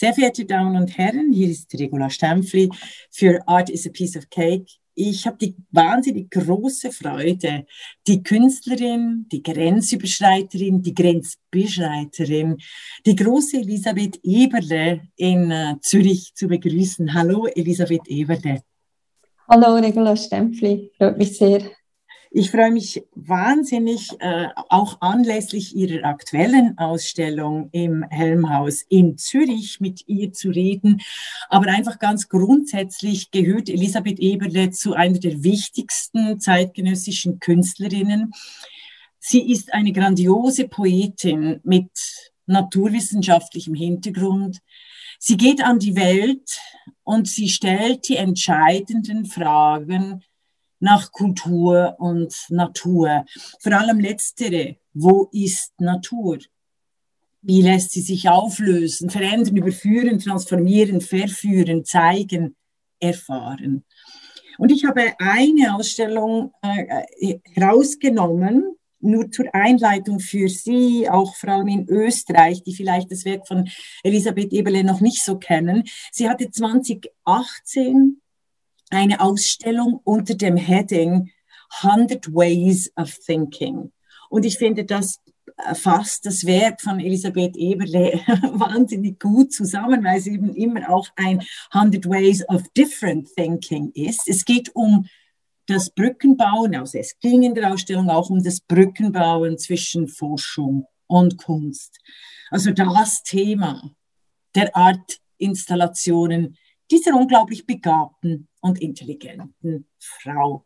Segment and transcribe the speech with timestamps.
[0.00, 2.70] Sehr verehrte Damen und Herren, hier ist Regula Stempfli
[3.10, 4.66] für Art is a Piece of Cake.
[4.94, 7.66] Ich habe die wahnsinnig große Freude,
[8.06, 12.58] die Künstlerin, die Grenzüberschreiterin, die Grenzbeschreiterin,
[13.06, 17.12] die große Elisabeth Eberle in äh, Zürich zu begrüßen.
[17.12, 18.62] Hallo, Elisabeth Eberle.
[19.48, 20.92] Hallo, Regula Stempfli.
[20.96, 21.72] Freut mich sehr.
[22.30, 30.06] Ich freue mich wahnsinnig, äh, auch anlässlich Ihrer aktuellen Ausstellung im Helmhaus in Zürich mit
[30.06, 31.00] ihr zu reden.
[31.48, 38.32] Aber einfach ganz grundsätzlich gehört Elisabeth Eberle zu einer der wichtigsten zeitgenössischen Künstlerinnen.
[39.18, 41.90] Sie ist eine grandiose Poetin mit
[42.44, 44.58] naturwissenschaftlichem Hintergrund.
[45.18, 46.60] Sie geht an die Welt
[47.04, 50.22] und sie stellt die entscheidenden Fragen
[50.80, 53.24] nach Kultur und Natur.
[53.60, 54.76] Vor allem letztere.
[54.92, 56.38] Wo ist Natur?
[57.40, 62.56] Wie lässt sie sich auflösen, verändern, überführen, transformieren, verführen, zeigen,
[62.98, 63.84] erfahren?
[64.58, 71.68] Und ich habe eine Ausstellung äh, herausgenommen, nur zur Einleitung für Sie, auch vor allem
[71.68, 73.68] in Österreich, die vielleicht das Werk von
[74.02, 75.84] Elisabeth Eberle noch nicht so kennen.
[76.10, 78.20] Sie hatte 2018
[78.90, 81.30] eine Ausstellung unter dem Heading
[81.82, 83.92] 100 Ways of Thinking.
[84.30, 85.20] Und ich finde, das
[85.74, 88.12] fasst das Werk von Elisabeth Eberle
[88.52, 94.28] wahnsinnig gut zusammen, weil es eben immer auch ein 100 Ways of Different Thinking ist.
[94.28, 95.06] Es geht um
[95.66, 101.36] das Brückenbauen, also es ging in der Ausstellung auch um das Brückenbauen zwischen Forschung und
[101.36, 101.98] Kunst.
[102.50, 103.90] Also das Thema
[104.54, 106.56] der Art Installationen
[106.90, 110.64] dieser unglaublich begabten und intelligenten Frau.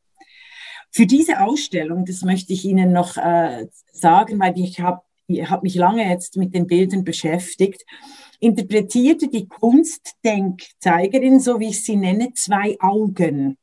[0.90, 5.74] Für diese Ausstellung, das möchte ich Ihnen noch äh, sagen, weil ich habe hab mich
[5.74, 7.84] lange jetzt mit den Bildern beschäftigt,
[8.40, 13.56] interpretierte die Kunstdenkzeigerin, so wie ich sie nenne, zwei Augen,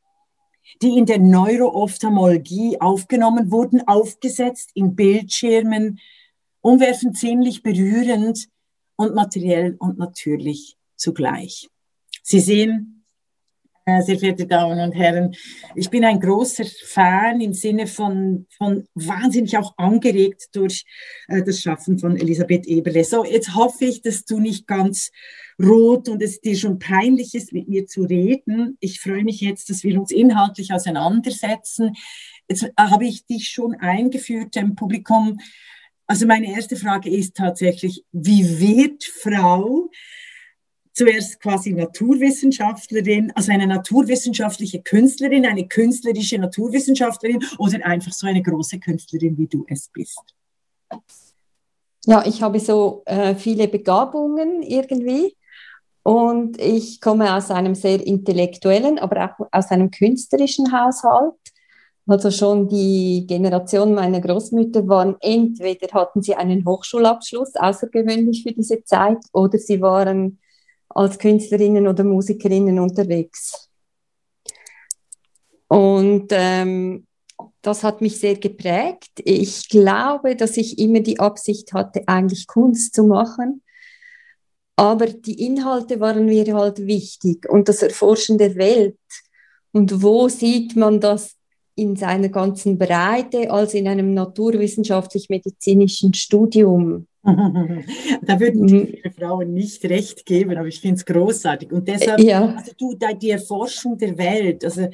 [0.81, 5.99] die in der Neuroophthalmologie aufgenommen wurden, aufgesetzt in Bildschirmen,
[6.61, 8.47] umwerfend ziemlich berührend
[8.95, 11.69] und materiell und natürlich zugleich.
[12.31, 13.05] Sie sehen,
[13.85, 15.35] äh, sehr verehrte Damen und Herren,
[15.73, 20.85] ich bin ein großer Fan im Sinne von, von wahnsinnig auch angeregt durch
[21.27, 23.03] äh, das Schaffen von Elisabeth Eberle.
[23.03, 25.09] So, jetzt hoffe ich, dass du nicht ganz
[25.59, 28.77] rot und es dir schon peinlich ist, mit mir zu reden.
[28.79, 31.95] Ich freue mich jetzt, dass wir uns inhaltlich auseinandersetzen.
[32.47, 35.39] Jetzt äh, habe ich dich schon eingeführt im Publikum.
[36.05, 39.89] Also meine erste Frage ist tatsächlich, wie wird Frau
[40.99, 48.79] zuerst quasi Naturwissenschaftlerin, also eine naturwissenschaftliche Künstlerin, eine künstlerische Naturwissenschaftlerin oder einfach so eine große
[48.79, 50.21] Künstlerin, wie du es bist?
[52.05, 55.37] Ja, ich habe so äh, viele Begabungen irgendwie
[56.03, 61.33] und ich komme aus einem sehr intellektuellen, aber auch aus einem künstlerischen Haushalt.
[62.07, 68.83] Also schon die Generation meiner Großmütter waren entweder hatten sie einen Hochschulabschluss, außergewöhnlich für diese
[68.83, 70.39] Zeit, oder sie waren
[70.89, 73.69] als Künstlerinnen oder Musikerinnen unterwegs.
[75.67, 77.05] Und ähm,
[77.61, 79.11] das hat mich sehr geprägt.
[79.23, 83.61] Ich glaube, dass ich immer die Absicht hatte, eigentlich Kunst zu machen.
[84.75, 88.97] Aber die Inhalte waren mir halt wichtig und das Erforschen der Welt.
[89.73, 91.35] Und wo sieht man das
[91.75, 97.08] in seiner ganzen Breite als in einem naturwissenschaftlich-medizinischen Studium?
[97.23, 99.11] Da würden die mhm.
[99.17, 101.71] Frauen nicht recht geben, aber ich finde es großartig.
[101.71, 102.55] Und deshalb, ja.
[102.55, 104.87] also du, die Erforschung der Welt, also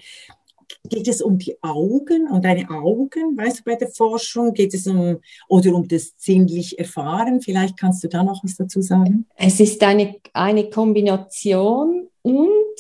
[0.90, 4.54] geht es um die Augen, um deine Augen, weißt du, bei der Forschung?
[4.54, 7.42] Geht es um, oder um das sinnlich Erfahren?
[7.42, 9.28] Vielleicht kannst du da noch was dazu sagen?
[9.36, 12.76] Es ist eine, eine Kombination und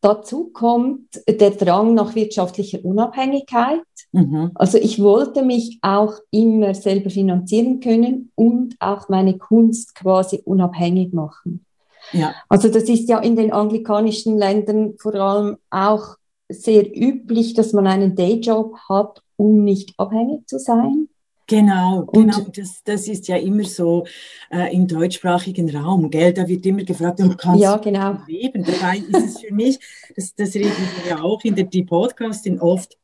[0.00, 3.82] dazu kommt der Drang nach wirtschaftlicher Unabhängigkeit.
[4.12, 4.52] Mhm.
[4.54, 11.12] Also ich wollte mich auch immer selber finanzieren können und auch meine Kunst quasi unabhängig
[11.12, 11.64] machen.
[12.12, 12.34] Ja.
[12.48, 16.16] Also das ist ja in den anglikanischen Ländern vor allem auch
[16.48, 21.08] sehr üblich, dass man einen Dayjob hat, um nicht abhängig zu sein.
[21.46, 22.46] Genau, genau.
[22.54, 24.04] Das, das ist ja immer so
[24.50, 26.34] äh, im deutschsprachigen Raum, gell?
[26.34, 28.18] Da wird immer gefragt, du kannst ja, genau.
[28.26, 28.64] leben.
[28.64, 29.78] Dabei ist es für mich,
[30.14, 30.72] das, das reden
[31.02, 32.98] wir ja auch in der die Podcasting oft,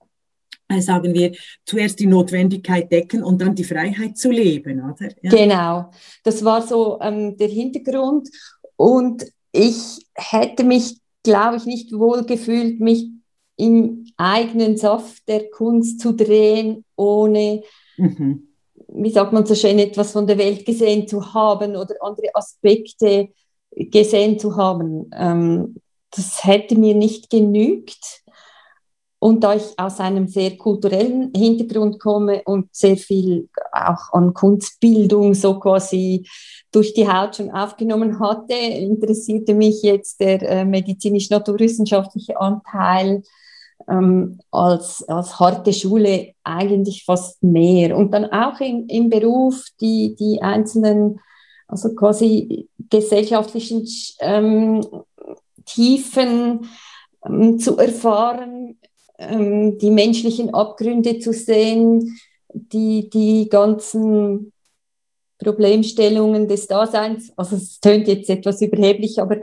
[0.82, 1.32] sagen wir,
[1.64, 5.10] zuerst die Notwendigkeit decken und dann die Freiheit zu leben, oder?
[5.22, 5.30] Ja.
[5.30, 5.90] Genau,
[6.22, 8.28] das war so ähm, der Hintergrund.
[8.76, 13.08] Und ich hätte mich, glaube ich, nicht wohl gefühlt, mich
[13.56, 17.62] im eigenen Saft der Kunst zu drehen, ohne,
[17.96, 18.48] mhm.
[18.88, 23.28] wie sagt man so schön, etwas von der Welt gesehen zu haben oder andere Aspekte
[23.70, 25.10] gesehen zu haben.
[25.16, 25.76] Ähm,
[26.10, 28.22] das hätte mir nicht genügt.
[29.24, 35.32] Und da ich aus einem sehr kulturellen Hintergrund komme und sehr viel auch an Kunstbildung
[35.32, 36.28] so quasi
[36.70, 43.22] durch die Haut schon aufgenommen hatte, interessierte mich jetzt der äh, medizinisch-naturwissenschaftliche Anteil
[43.88, 47.96] ähm, als, als harte Schule eigentlich fast mehr.
[47.96, 51.18] Und dann auch im, im Beruf die, die einzelnen,
[51.66, 53.88] also quasi gesellschaftlichen
[54.20, 54.86] ähm,
[55.64, 56.68] Tiefen
[57.24, 58.76] ähm, zu erfahren,
[59.18, 62.18] ähm, die menschlichen Abgründe zu sehen,
[62.52, 64.52] die, die ganzen
[65.38, 69.36] Problemstellungen des Daseins, also es tönt jetzt etwas überheblich, aber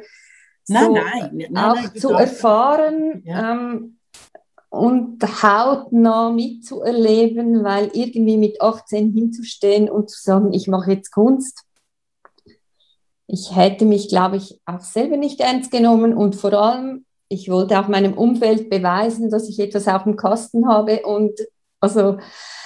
[0.63, 3.53] so nein, nein, nein, auch zu erfahren ja.
[3.53, 3.97] ähm,
[4.69, 11.65] und hautnah mitzuerleben, weil irgendwie mit 18 hinzustehen und zu sagen, ich mache jetzt Kunst,
[13.27, 17.80] ich hätte mich, glaube ich, auch selber nicht ernst genommen und vor allem ich wollte
[17.80, 21.31] auch meinem Umfeld beweisen, dass ich etwas auf dem Kasten habe und
[21.80, 22.18] also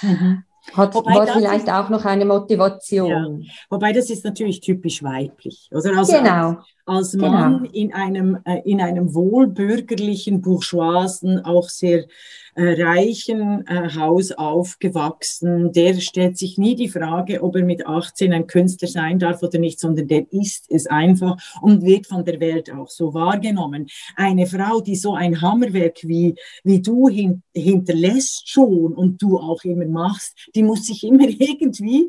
[0.02, 0.42] mhm.
[0.74, 3.42] hat, war vielleicht ist, auch noch eine Motivation.
[3.42, 3.52] Ja.
[3.70, 5.68] Wobei das ist natürlich typisch weiblich.
[5.70, 5.96] Oder?
[5.96, 6.56] Also genau.
[6.84, 7.72] Als, als Mann genau.
[7.72, 12.06] in, einem, äh, in einem wohlbürgerlichen, bourgeoisen, auch sehr
[12.56, 18.32] äh, reichen äh, Haus aufgewachsen, der stellt sich nie die Frage, ob er mit 18
[18.32, 22.40] ein Künstler sein darf oder nicht, sondern der ist es einfach und wird von der
[22.40, 23.88] Welt auch so wahrgenommen.
[24.16, 29.62] Eine Frau, die so ein Hammerwerk wie, wie du hin, hinterlässt schon und du auch
[29.64, 32.08] immer machst, die muss sich immer irgendwie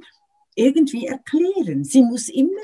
[0.55, 1.83] irgendwie erklären.
[1.83, 2.57] Sie muss immer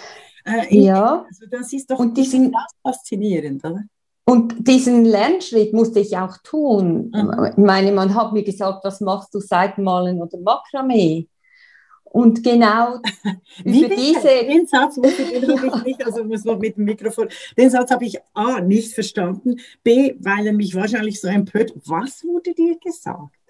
[0.45, 1.25] äh, ja.
[1.27, 3.83] Also das ist doch und die sind, faszinierend, oder?
[4.25, 7.11] Und diesen Lernschritt musste ich auch tun.
[7.13, 7.45] Mhm.
[7.51, 11.27] Ich meine, man hat mir gesagt, was machst du, Seitenmalen oder Makramee?
[12.05, 12.99] Und genau
[13.65, 14.45] über diese...
[14.47, 17.27] Den Satz muss ich, den habe ich nicht, also muss noch mit dem Mikrofon,
[17.57, 21.73] den Satz habe ich A, nicht verstanden, B, weil er mich wahrscheinlich so empört.
[21.85, 23.42] Was wurde dir gesagt?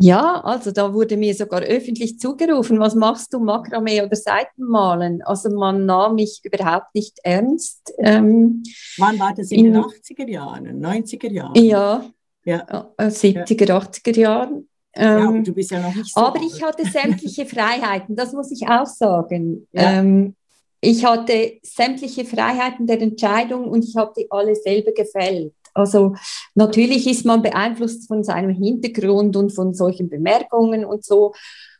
[0.00, 5.22] Ja, also da wurde mir sogar öffentlich zugerufen, was machst du, Makramee oder Seitenmalen?
[5.22, 7.92] Also man nahm mich überhaupt nicht ernst.
[7.98, 8.62] Ähm,
[8.98, 11.54] Wann war das in, in den 80er Jahren, 90er Jahren?
[11.56, 12.04] Ja,
[12.44, 12.90] ja.
[12.96, 13.78] 70er, ja.
[13.78, 14.68] 80er Jahren.
[14.94, 16.48] Ähm, ja, aber du bist ja noch nicht so Aber alt.
[16.48, 19.66] ich hatte sämtliche Freiheiten, das muss ich auch sagen.
[19.72, 19.98] Ja.
[19.98, 20.36] Ähm,
[20.80, 25.52] ich hatte sämtliche Freiheiten der Entscheidung und ich habe die alle selber gefällt.
[25.74, 26.14] Also
[26.54, 31.34] natürlich ist man beeinflusst von seinem Hintergrund und von solchen Bemerkungen und so,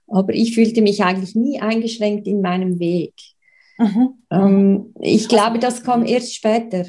[0.07, 3.15] aber ich fühlte mich eigentlich nie eingeschränkt in meinem Weg.
[3.79, 4.15] Mhm.
[4.31, 6.85] Ähm, ich glaube, das kam erst später.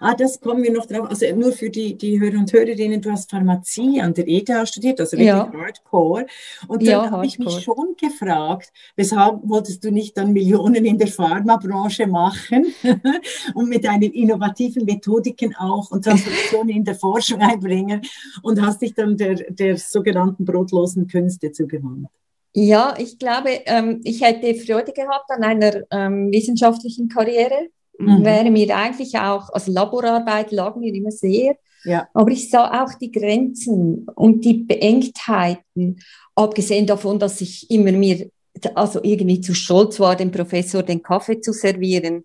[0.00, 1.08] Ah, das kommen wir noch drauf.
[1.08, 5.00] Also nur für die, die Hörer und Hörerinnen, du hast Pharmazie an der ETH studiert,
[5.00, 5.52] also wirklich ja.
[5.52, 6.26] Hardcore.
[6.68, 10.98] Und dann ja, habe ich mich schon gefragt, weshalb wolltest du nicht dann Millionen in
[10.98, 12.66] der Pharmabranche machen
[13.54, 18.02] und mit deinen innovativen Methodiken auch und Transformationen in der Forschung einbringen
[18.42, 22.08] und hast dich dann der, der sogenannten brotlosen Künste zugewandt?
[22.58, 27.68] Ja, ich glaube, ähm, ich hätte Freude gehabt an einer ähm, wissenschaftlichen Karriere
[27.98, 28.24] mhm.
[28.24, 32.08] wäre mir eigentlich auch, also Laborarbeit lag mir immer sehr, ja.
[32.14, 36.00] aber ich sah auch die Grenzen und die Beengtheiten,
[36.34, 38.30] abgesehen davon, dass ich immer mir
[38.74, 42.24] also irgendwie zu stolz war, dem Professor den Kaffee zu servieren,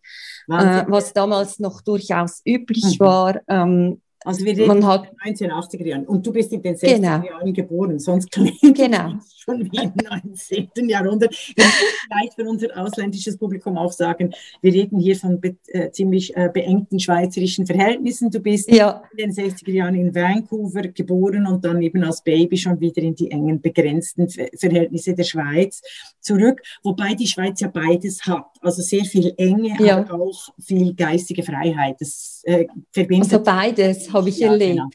[0.49, 3.03] äh, was damals noch durchaus üblich mhm.
[3.03, 3.41] war.
[3.47, 6.75] Ähm, also wir reden man hat, in den 1980er Jahren und du bist in den
[6.75, 7.23] 60er genau.
[7.23, 9.13] Jahren geboren, sonst klingt genau.
[9.51, 10.89] Schon wie im 19.
[10.89, 11.31] Jahrhundert.
[11.55, 15.91] Wir müssen vielleicht für unser ausländisches Publikum auch sagen, wir reden hier von be äh,
[15.91, 18.29] ziemlich äh, beengten schweizerischen Verhältnissen.
[18.29, 19.03] Du bist ja.
[19.15, 23.15] in den 60er Jahren in Vancouver geboren und dann eben als Baby schon wieder in
[23.15, 25.81] die engen, begrenzten Verhältnisse der Schweiz
[26.19, 29.97] zurück, wobei die Schweiz ja beides hat, also sehr viel Enge, ja.
[29.97, 31.95] aber auch viel geistige Freiheit.
[31.99, 33.33] Das äh, verbindet.
[33.33, 34.75] Also beides habe ich ja, erlebt.
[34.75, 34.89] Genau.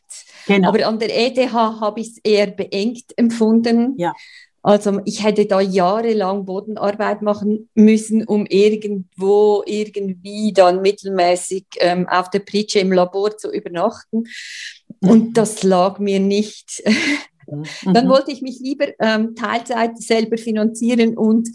[0.46, 0.68] Genau.
[0.68, 3.94] Aber an der ETH habe ich es eher beengt empfunden.
[3.98, 4.14] Ja.
[4.66, 12.30] Also ich hätte da jahrelang Bodenarbeit machen müssen, um irgendwo irgendwie dann mittelmäßig ähm, auf
[12.30, 14.24] der Pritsche im Labor zu übernachten.
[15.00, 16.82] Und das lag mir nicht.
[17.48, 17.94] Mhm.
[17.94, 21.48] Dann wollte ich mich lieber ähm, Teilzeit selber finanzieren und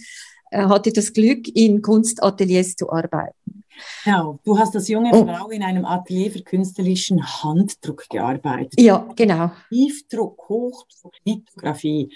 [0.52, 3.61] äh, hatte das Glück, in Kunstateliers zu arbeiten.
[4.04, 5.26] Genau, du hast als junge oh.
[5.26, 8.80] Frau in einem Atelier für künstlerischen Handdruck gearbeitet.
[8.80, 9.52] Ja, genau.
[9.70, 12.12] Tiefdruck, Hochdruck, Lithografie.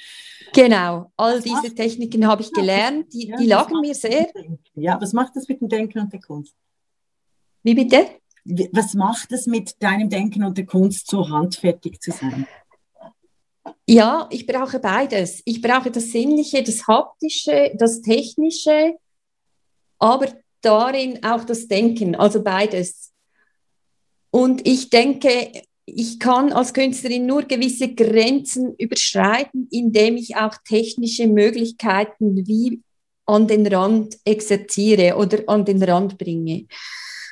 [0.54, 4.28] Genau, all diese Techniken habe ich gelernt, die, die lagen mir sehr.
[4.76, 6.56] Ja, was macht das mit dem Denken und der Kunst?
[7.64, 8.08] Wie bitte?
[8.72, 12.48] Was macht es mit deinem Denken und der Kunst, so handfertig zu sein?
[13.88, 15.42] Ja, ich brauche beides.
[15.46, 18.96] Ich brauche das Sinnliche, das Haptische, das Technische,
[19.98, 20.28] aber
[20.66, 23.12] darin auch das Denken, also beides.
[24.32, 25.52] Und ich denke,
[25.86, 32.82] ich kann als Künstlerin nur gewisse Grenzen überschreiten, indem ich auch technische Möglichkeiten wie
[33.26, 36.66] an den Rand exerziere oder an den Rand bringe.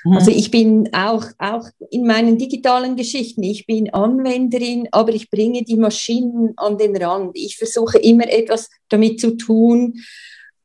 [0.03, 0.13] Mhm.
[0.13, 5.63] Also ich bin auch, auch in meinen digitalen Geschichten, ich bin Anwenderin, aber ich bringe
[5.63, 7.35] die Maschinen an den Rand.
[7.35, 9.95] Ich versuche immer etwas damit zu tun,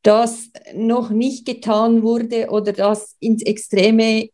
[0.09, 4.31] das noch nicht getan wurde oder das ins Extreme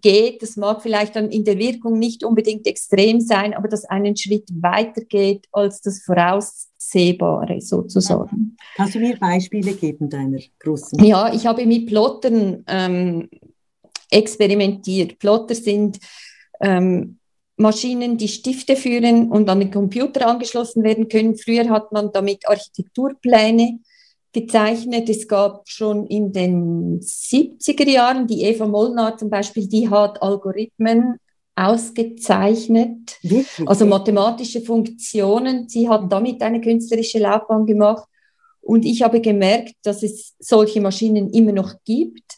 [0.00, 0.42] geht.
[0.42, 4.48] Das mag vielleicht dann in der Wirkung nicht unbedingt extrem sein, aber das einen Schritt
[4.62, 8.56] weiter geht als das Voraussehbare sozusagen.
[8.76, 11.04] Kannst du mir Beispiele geben deiner großen?
[11.04, 13.28] Ja, ich habe mit Plottern ähm,
[14.10, 15.18] experimentiert.
[15.18, 15.98] Plotter sind
[16.62, 17.18] ähm,
[17.58, 21.36] Maschinen, die Stifte führen und an den Computer angeschlossen werden können.
[21.36, 23.80] Früher hat man damit Architekturpläne
[24.32, 25.08] gezeichnet.
[25.08, 31.16] Es gab schon in den 70er Jahren, die Eva Molnar zum Beispiel, die hat Algorithmen
[31.56, 33.68] ausgezeichnet, Wirklich?
[33.68, 35.68] also mathematische Funktionen.
[35.68, 38.06] Sie hat damit eine künstlerische Laufbahn gemacht.
[38.62, 42.36] Und ich habe gemerkt, dass es solche Maschinen immer noch gibt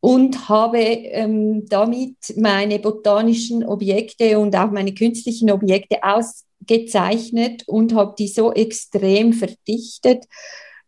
[0.00, 8.14] und habe ähm, damit meine botanischen Objekte und auch meine künstlichen Objekte ausgezeichnet und habe
[8.18, 10.24] die so extrem verdichtet,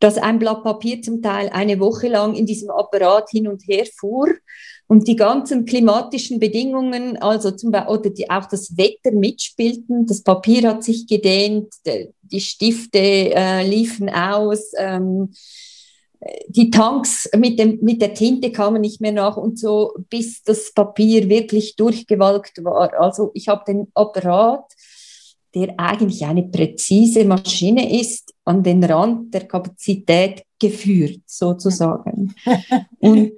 [0.01, 3.85] dass ein Blatt Papier zum Teil eine Woche lang in diesem Apparat hin und her
[3.99, 4.29] fuhr
[4.89, 10.07] und die ganzen klimatischen Bedingungen, also zum Beispiel, oder die, auch das Wetter mitspielten.
[10.07, 11.73] Das Papier hat sich gedehnt,
[12.23, 15.33] die Stifte äh, liefen aus, ähm,
[16.49, 20.73] die Tanks mit, dem, mit der Tinte kamen nicht mehr nach und so, bis das
[20.73, 22.93] Papier wirklich durchgewalkt war.
[23.01, 24.65] Also ich habe den Apparat
[25.55, 32.35] der eigentlich eine präzise Maschine ist, an den Rand der Kapazität geführt, sozusagen.
[32.99, 33.33] Und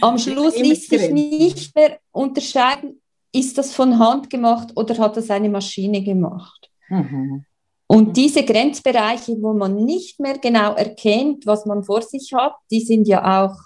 [0.00, 5.28] am Schluss ließ sich nicht mehr unterscheiden, ist das von Hand gemacht oder hat das
[5.28, 6.70] eine Maschine gemacht.
[6.88, 7.44] Mhm.
[7.86, 12.80] Und diese Grenzbereiche, wo man nicht mehr genau erkennt, was man vor sich hat, die
[12.80, 13.56] sind ja auch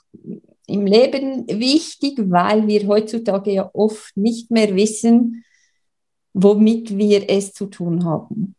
[0.67, 5.45] im Leben wichtig, weil wir heutzutage ja oft nicht mehr wissen,
[6.35, 8.57] womit wir es zu tun haben.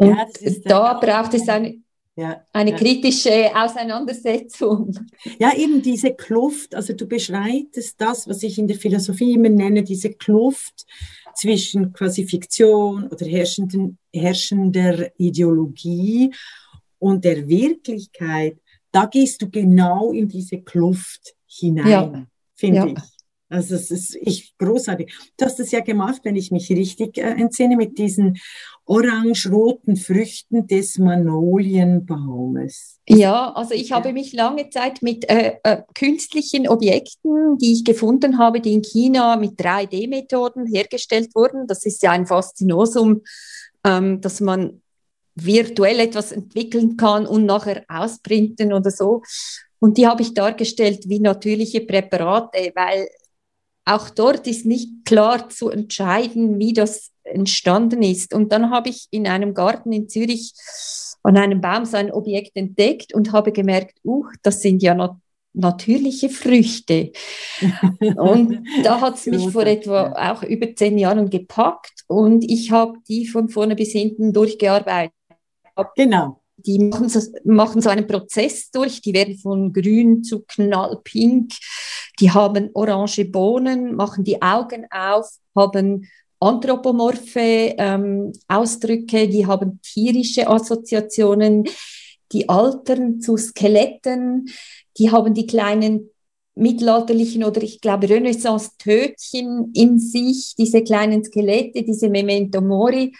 [0.00, 0.26] Und ja,
[0.64, 1.82] da braucht es eine,
[2.16, 2.76] ja, eine ja.
[2.78, 4.98] kritische Auseinandersetzung.
[5.38, 9.82] Ja, eben diese Kluft, also du beschreitest das, was ich in der Philosophie immer nenne,
[9.82, 10.86] diese Kluft
[11.34, 16.32] zwischen quasi Fiktion oder herrschenden, herrschender Ideologie
[16.98, 18.56] und der Wirklichkeit.
[18.90, 23.20] Da gehst du genau in diese Kluft hinein, finde ich.
[23.50, 25.12] Also es ist ich großartig.
[25.36, 28.38] Du hast es ja gemacht, wenn ich mich richtig äh, entsinne, mit diesen
[28.90, 32.98] orange-roten Früchten des Magnolienbaumes.
[33.08, 38.38] Ja, also ich habe mich lange Zeit mit äh, äh, künstlichen Objekten, die ich gefunden
[38.38, 41.68] habe, die in China mit 3D-Methoden hergestellt wurden.
[41.68, 43.22] Das ist ja ein Faszinosum,
[43.84, 44.82] ähm, dass man
[45.36, 49.22] virtuell etwas entwickeln kann und nachher ausprinten oder so.
[49.78, 53.06] Und die habe ich dargestellt wie natürliche Präparate, weil
[53.90, 58.34] auch dort ist nicht klar zu entscheiden, wie das entstanden ist.
[58.34, 60.52] Und dann habe ich in einem Garten in Zürich
[61.22, 65.16] an einem Baum so ein Objekt entdeckt und habe gemerkt, uh, das sind ja nat
[65.52, 67.10] natürliche Früchte.
[68.16, 72.98] und da hat es mich vor etwa auch über zehn Jahren gepackt und ich habe
[73.08, 75.12] die von vorne bis hinten durchgearbeitet.
[75.96, 81.52] Genau die machen so, machen so einen Prozess durch, die werden von grün zu knallpink,
[82.20, 86.06] die haben orange Bohnen, machen die Augen auf, haben
[86.40, 91.64] anthropomorphe ähm, Ausdrücke, die haben tierische Assoziationen,
[92.32, 94.48] die altern zu Skeletten,
[94.96, 96.10] die haben die kleinen
[96.54, 103.14] mittelalterlichen oder ich glaube Renaissance-Tötchen in sich, diese kleinen Skelette, diese Memento Mori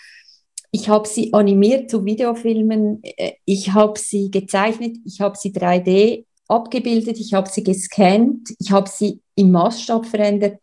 [0.70, 6.26] ich habe sie animiert zu Videofilmen, äh, ich habe sie gezeichnet, ich habe sie 3D
[6.48, 10.60] abgebildet, ich habe sie gescannt, ich habe sie im Maßstab verändert,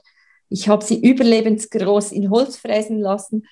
[0.50, 3.46] ich habe sie überlebensgroß in Holz fräsen lassen.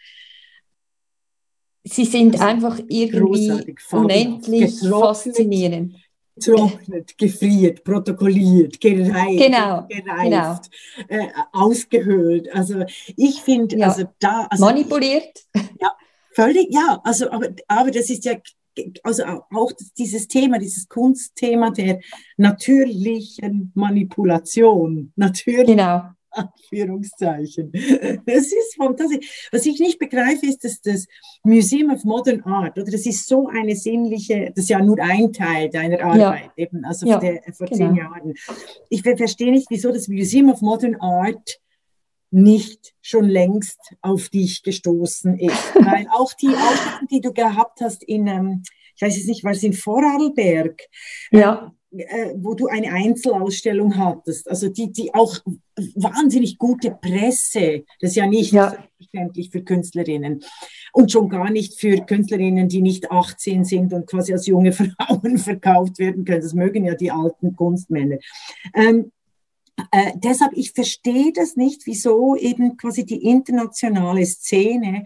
[1.84, 5.96] Sie sind einfach irgendwie unendlich faszinierend.
[6.38, 10.70] Getrocknet, gefriert, protokolliert, gereift, genau, gereift,
[11.08, 11.24] genau.
[11.24, 12.54] Äh, ausgehöhlt.
[12.54, 12.84] Also
[13.16, 13.88] ich finde, ja.
[13.88, 14.48] also da...
[14.50, 15.46] Also Manipuliert.
[15.80, 15.92] Ja,
[16.36, 18.36] Völlig, ja, also, aber, aber das ist ja,
[19.04, 22.02] also auch dieses Thema, dieses Kunstthema der
[22.36, 25.14] natürlichen Manipulation.
[25.16, 25.68] Natürlich.
[25.68, 26.04] Genau.
[26.36, 27.72] Anführungszeichen.
[28.26, 29.48] Das ist fantastisch.
[29.54, 31.08] Was ich nicht begreife, ist, dass das
[31.44, 35.32] Museum of Modern Art, oder das ist so eine sinnliche, das ist ja nur ein
[35.32, 36.64] Teil deiner Arbeit, ja.
[36.66, 37.88] eben, also ja, der, vor genau.
[37.88, 38.34] zehn Jahren.
[38.90, 41.60] Ich verstehe nicht, wieso das Museum of Modern Art
[42.32, 45.76] nicht schon längst auf dich gestoßen ist.
[45.76, 48.64] Weil auch die Aufgaben, die du gehabt hast in, ähm,
[48.96, 50.82] ich weiß es nicht, war es in Vorarlberg?
[51.32, 55.38] Ja äh, wo du eine Einzelausstellung hattest, also die, die auch
[55.96, 58.72] wahnsinnig gute Presse, das ist ja nicht ja.
[58.72, 60.44] selbstverständlich für Künstlerinnen
[60.92, 65.38] und schon gar nicht für Künstlerinnen, die nicht 18 sind und quasi als junge Frauen
[65.38, 66.42] verkauft werden können.
[66.42, 68.18] Das mögen ja die alten Kunstmänner.
[68.74, 69.12] Ähm,
[69.92, 75.04] äh, deshalb, ich verstehe das nicht, wieso eben quasi die internationale Szene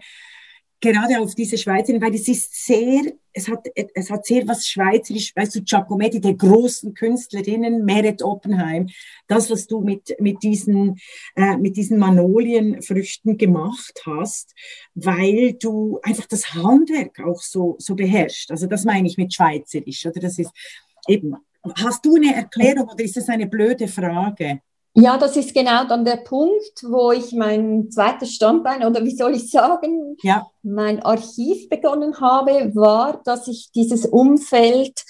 [0.80, 5.36] gerade auf diese Schweizerin, weil es ist sehr, es hat, es hat sehr was Schweizerisch,
[5.36, 8.88] weißt du, Giacometti, der großen Künstlerinnen, Meret Oppenheim,
[9.26, 10.98] das, was du mit, mit diesen,
[11.36, 14.54] äh, mit diesen Magnolienfrüchten gemacht hast,
[14.94, 18.50] weil du einfach das Handwerk auch so, so beherrschst.
[18.50, 20.50] Also das meine ich mit Schweizerisch, oder das ist
[21.06, 21.36] eben,
[21.76, 24.60] hast du eine Erklärung oder ist das eine blöde Frage?
[24.94, 29.34] Ja, das ist genau dann der Punkt, wo ich mein zweites Standbein oder wie soll
[29.34, 30.46] ich sagen, ja.
[30.62, 35.04] mein Archiv begonnen habe, war, dass ich dieses Umfeld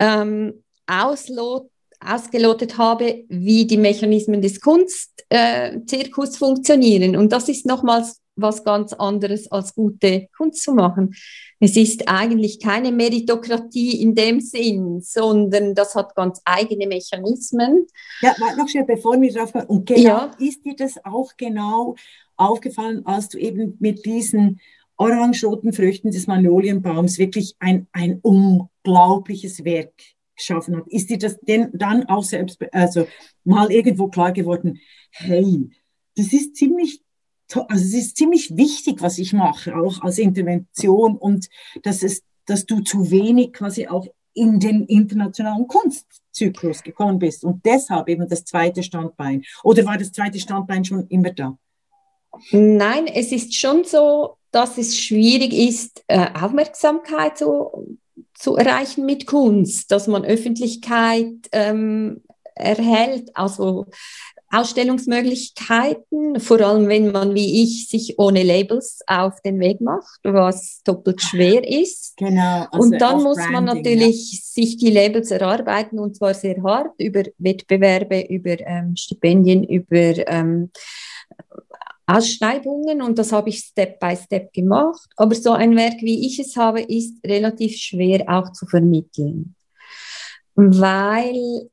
[0.00, 1.70] ähm, auslot,
[2.04, 7.14] ausgelotet habe, wie die Mechanismen des Kunstzirkus äh, funktionieren.
[7.14, 11.14] Und das ist nochmals was ganz anderes als gute Kunst zu machen.
[11.58, 17.86] Es ist eigentlich keine Meritokratie in dem Sinn, sondern das hat ganz eigene Mechanismen.
[18.22, 19.66] Ja, warte noch schnell, bevor wir drauf kommen.
[19.66, 20.30] Und genau, ja.
[20.38, 21.96] ist dir das auch genau
[22.36, 24.60] aufgefallen, als du eben mit diesen
[24.96, 29.92] orange-roten Früchten des Magnolienbaums wirklich ein, ein unglaubliches Werk
[30.36, 30.88] geschaffen hast?
[30.88, 33.06] Ist dir das denn dann auch selbst, also
[33.44, 34.78] mal irgendwo klar geworden,
[35.10, 35.70] hey,
[36.16, 37.02] das ist ziemlich
[37.56, 41.48] also es ist ziemlich wichtig, was ich mache, auch als Intervention und
[41.82, 47.64] dass es, dass du zu wenig quasi auch in den internationalen Kunstzyklus gekommen bist und
[47.64, 49.42] deshalb eben das zweite Standbein.
[49.64, 51.58] Oder war das zweite Standbein schon immer da?
[52.52, 57.98] Nein, es ist schon so, dass es schwierig ist, äh, Aufmerksamkeit zu,
[58.34, 62.22] zu erreichen mit Kunst, dass man Öffentlichkeit ähm,
[62.54, 63.36] erhält.
[63.36, 63.86] Also
[64.50, 70.82] Ausstellungsmöglichkeiten, vor allem wenn man wie ich sich ohne Labels auf den Weg macht, was
[70.84, 72.16] doppelt schwer ist.
[72.16, 72.66] Genau.
[72.70, 74.38] Also und dann muss man natürlich ja.
[74.42, 80.70] sich die Labels erarbeiten und zwar sehr hart über Wettbewerbe, über ähm, Stipendien, über ähm,
[82.06, 85.08] Ausschreibungen und das habe ich Step by Step gemacht.
[85.16, 89.54] Aber so ein Werk, wie ich es habe, ist relativ schwer auch zu vermitteln,
[90.56, 91.70] weil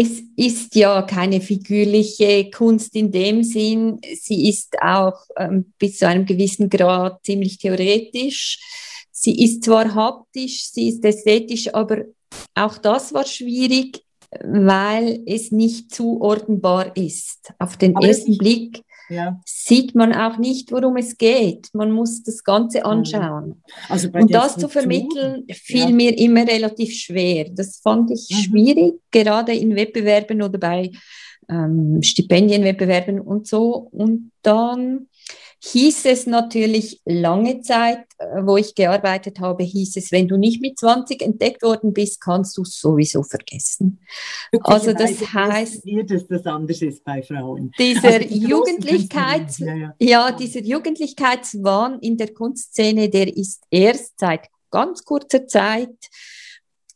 [0.00, 4.00] es ist ja keine figürliche Kunst in dem Sinn.
[4.14, 8.60] Sie ist auch ähm, bis zu einem gewissen Grad ziemlich theoretisch.
[9.10, 12.04] Sie ist zwar haptisch, sie ist ästhetisch, aber
[12.54, 14.04] auch das war schwierig,
[14.44, 17.52] weil es nicht zuordnenbar ist.
[17.58, 19.40] Auf den aber ersten Blick ja.
[19.44, 21.68] sieht man auch nicht, worum es geht.
[21.72, 23.62] Man muss das Ganze anschauen.
[23.88, 25.90] Also und das zu vermitteln, fiel ja.
[25.90, 27.46] mir immer relativ schwer.
[27.50, 28.36] Das fand ich mhm.
[28.36, 30.90] schwierig, gerade in Wettbewerben oder bei
[31.48, 33.88] ähm, Stipendienwettbewerben und so.
[33.90, 35.08] Und dann
[35.60, 40.60] hieß es natürlich lange Zeit, äh, wo ich gearbeitet habe, hieß es, wenn du nicht
[40.60, 44.00] mit 20 entdeckt worden bist, kannst du es sowieso vergessen.
[44.62, 47.72] Also das heißt, dass das anders ist bei Frauen.
[47.78, 49.94] Dieser also die Jugendlichkeits, ja, ja.
[49.98, 55.88] ja, dieser Jugendlichkeitswahn in der Kunstszene, der ist erst seit ganz kurzer Zeit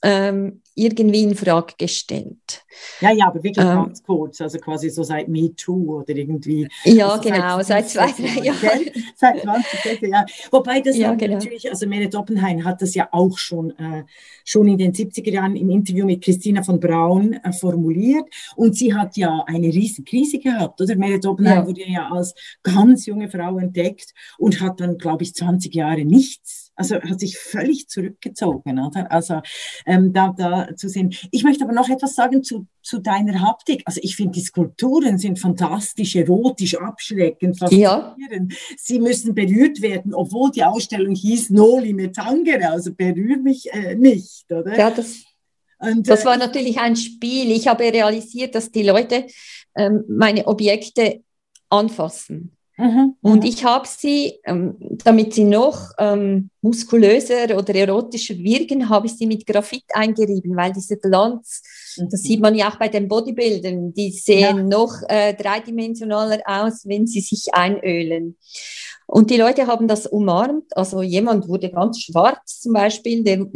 [0.02, 2.64] ähm, irgendwie in Frage gestellt.
[3.00, 6.66] Ja, ja, aber wirklich ähm, ganz kurz, also quasi so seit MeToo oder irgendwie.
[6.84, 8.80] Ja, also genau, seit, seit zwei, drei Jahren.
[9.14, 10.26] Seit 20 Jahren.
[10.50, 11.34] Wobei das ja, genau.
[11.34, 14.04] natürlich, also Meret Oppenheim hat das ja auch schon, äh,
[14.44, 18.24] schon in den 70er Jahren im Interview mit Christina von Braun äh, formuliert
[18.56, 20.96] und sie hat ja eine riesige Krise gehabt, oder?
[20.96, 21.66] Meret Oppenheim ja.
[21.66, 26.61] wurde ja als ganz junge Frau entdeckt und hat dann, glaube ich, 20 Jahre nichts
[26.74, 29.10] also hat sich völlig zurückgezogen, oder?
[29.10, 29.40] Also
[29.86, 31.14] ähm, da, da zu sehen.
[31.30, 33.82] Ich möchte aber noch etwas sagen zu, zu deiner Haptik.
[33.84, 38.52] Also ich finde, die Skulpturen sind fantastisch, erotisch, abschreckend, faszinierend.
[38.52, 38.56] Ja.
[38.76, 43.94] Sie müssen berührt werden, obwohl die Ausstellung hieß Noli me tangere, also berühr mich äh,
[43.94, 44.76] nicht, oder?
[44.76, 45.24] Ja, das,
[45.78, 47.50] und, das äh, war natürlich ein Spiel.
[47.50, 49.26] Ich habe realisiert, dass die Leute
[49.76, 51.22] ähm, meine Objekte
[51.68, 52.56] anfassen.
[52.82, 59.06] Mhm, und ich habe sie, ähm, damit sie noch ähm, muskulöser oder erotischer wirken, habe
[59.06, 61.62] ich sie mit Graphit eingerieben, weil dieser Glanz
[61.96, 62.08] Mhm.
[62.10, 63.92] Das sieht man ja auch bei den Bodybuildern.
[63.94, 64.62] Die sehen ja.
[64.62, 68.36] noch äh, dreidimensionaler aus, wenn sie sich einölen.
[69.06, 70.76] Und die Leute haben das umarmt.
[70.76, 73.46] Also jemand wurde ganz schwarz zum Beispiel, der,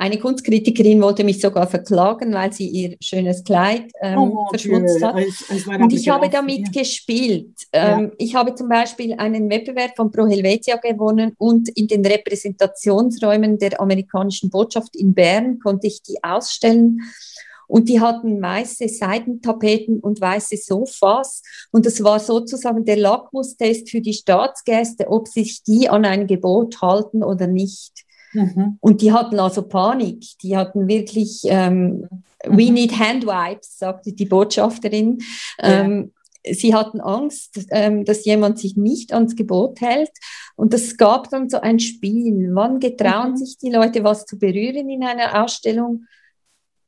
[0.00, 5.14] eine Kunstkritikerin wollte mich sogar verklagen, weil sie ihr schönes Kleid ähm, oh, verschmutzt hat.
[5.18, 6.80] Es und ich habe damit ja.
[6.80, 7.52] gespielt.
[7.70, 8.10] Ähm, ja.
[8.16, 13.78] Ich habe zum Beispiel einen Wettbewerb von Pro Helvetia gewonnen und in den Repräsentationsräumen der
[13.78, 17.02] amerikanischen Botschaft in Bern konnte ich die ausstellen.
[17.68, 21.42] Und die hatten weiße Seitentapeten und weiße Sofas.
[21.72, 26.80] Und das war sozusagen der Lackmustest für die Staatsgäste, ob sich die an ein Gebot
[26.80, 28.06] halten oder nicht.
[28.32, 28.78] Mhm.
[28.80, 30.24] Und die hatten also Panik.
[30.42, 32.08] Die hatten wirklich, ähm,
[32.46, 32.58] mhm.
[32.58, 35.18] we need hand wipes, sagte die Botschafterin.
[35.60, 35.82] Ja.
[35.82, 36.12] Ähm,
[36.44, 40.12] sie hatten Angst, ähm, dass jemand sich nicht ans Gebot hält.
[40.56, 42.50] Und das gab dann so ein Spiel.
[42.52, 43.36] Wann getrauen mhm.
[43.36, 46.04] sich die Leute, was zu berühren in einer Ausstellung?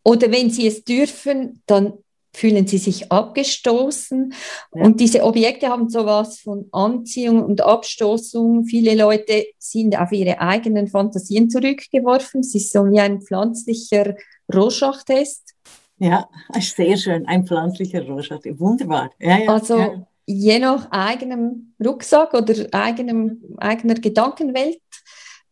[0.05, 1.95] Oder wenn sie es dürfen, dann
[2.35, 4.33] fühlen sie sich abgestoßen.
[4.75, 4.85] Ja.
[4.85, 8.65] Und diese Objekte haben sowas von Anziehung und Abstoßung.
[8.65, 12.41] Viele Leute sind auf ihre eigenen Fantasien zurückgeworfen.
[12.41, 14.15] Es ist so wie ein pflanzlicher
[14.53, 15.55] Rorschach-Test.
[15.99, 19.11] Ja, sehr schön, ein pflanzlicher Rorschach, wunderbar.
[19.21, 24.81] Ja, ja, also je nach eigenem Rucksack oder eigenem, eigener Gedankenwelt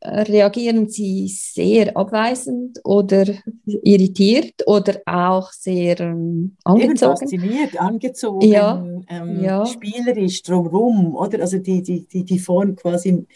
[0.02, 3.26] reagieren sie sehr abweisend oder
[3.66, 7.16] irritiert oder auch sehr ähm, angezogen.
[7.18, 9.66] fasziniert, angezogen, ja, ähm, ja.
[9.66, 11.40] spielerisch drumherum, oder?
[11.40, 13.26] Also die, die, die, die Form quasi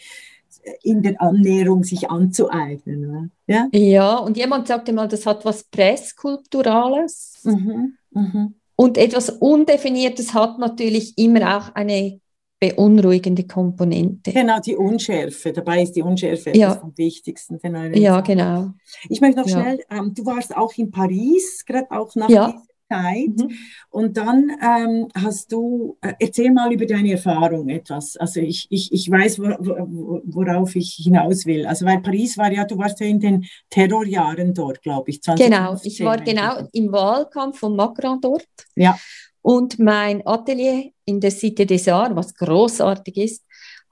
[0.81, 3.31] in der Annäherung sich anzueignen.
[3.45, 3.67] Ja?
[3.71, 7.41] ja, und jemand sagte mal, das hat was Präskulpturales.
[7.43, 8.51] Mhm, mh.
[8.75, 12.19] Und etwas Undefiniertes hat natürlich immer auch eine
[12.59, 14.31] beunruhigende Komponente.
[14.31, 15.51] Genau, die Unschärfe.
[15.51, 16.69] Dabei ist die Unschärfe ja.
[16.69, 17.59] etwas vom Wichtigsten.
[17.95, 18.71] Ja, genau.
[19.09, 19.61] Ich möchte noch ja.
[19.61, 22.47] schnell, ähm, du warst auch in Paris, gerade auch nach ja.
[22.47, 23.37] dieser Zeit.
[23.37, 23.57] Mhm.
[23.89, 28.15] Und dann ähm, hast du, äh, erzähl mal über deine Erfahrung etwas.
[28.17, 31.65] Also ich, ich, ich weiß, wo, wo, worauf ich hinaus will.
[31.65, 35.21] Also weil Paris war ja, du warst ja in den Terrorjahren dort, glaube ich.
[35.21, 38.47] 2015, genau, ich war genau im Wahlkampf von Macron dort.
[38.75, 38.97] Ja.
[39.45, 43.43] Und mein Atelier in der Cité des Arts, was großartig ist,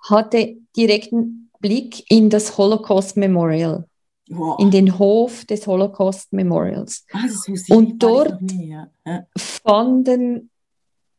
[0.10, 3.86] hatte direkten Blick in das Holocaust Memorial,
[4.32, 4.60] wow.
[4.60, 7.06] in den Hof des Holocaust Memorials.
[7.14, 7.28] Ah,
[7.70, 8.90] Und dort nie, ja.
[9.06, 9.28] Ja.
[9.38, 10.50] fanden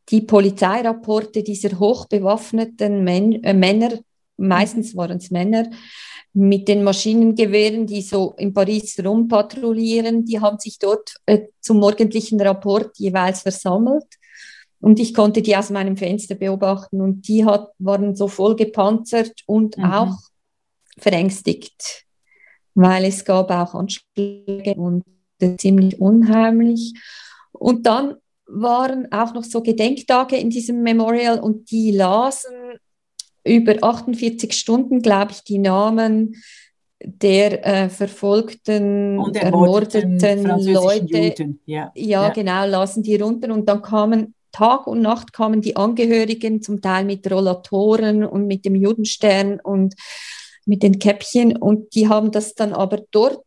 [0.09, 3.99] die Polizeirapporte dieser hochbewaffneten Män äh, Männer,
[4.35, 5.69] meistens waren es Männer,
[6.33, 12.41] mit den Maschinengewehren, die so in Paris rumpatrouillieren, die haben sich dort äh, zum morgendlichen
[12.41, 14.03] Rapport jeweils versammelt
[14.81, 19.41] und ich konnte die aus meinem Fenster beobachten und die hat, waren so voll gepanzert
[19.45, 19.85] und mhm.
[19.85, 20.17] auch
[20.97, 22.05] verängstigt,
[22.73, 25.03] weil es gab auch Anschläge und
[25.57, 26.93] ziemlich unheimlich.
[27.51, 28.15] Und dann
[28.47, 32.53] waren auch noch so Gedenktage in diesem Memorial und die lasen
[33.43, 36.35] über 48 Stunden, glaube ich, die Namen
[37.03, 41.55] der äh, verfolgten, und ermordeten, ermordeten Leute.
[41.65, 41.91] Ja.
[41.95, 46.61] ja, ja, genau, lasen die runter und dann kamen Tag und Nacht kamen die Angehörigen
[46.61, 49.95] zum Teil mit Rollatoren und mit dem Judenstern und
[50.65, 53.43] mit den Käppchen und die haben das dann aber dort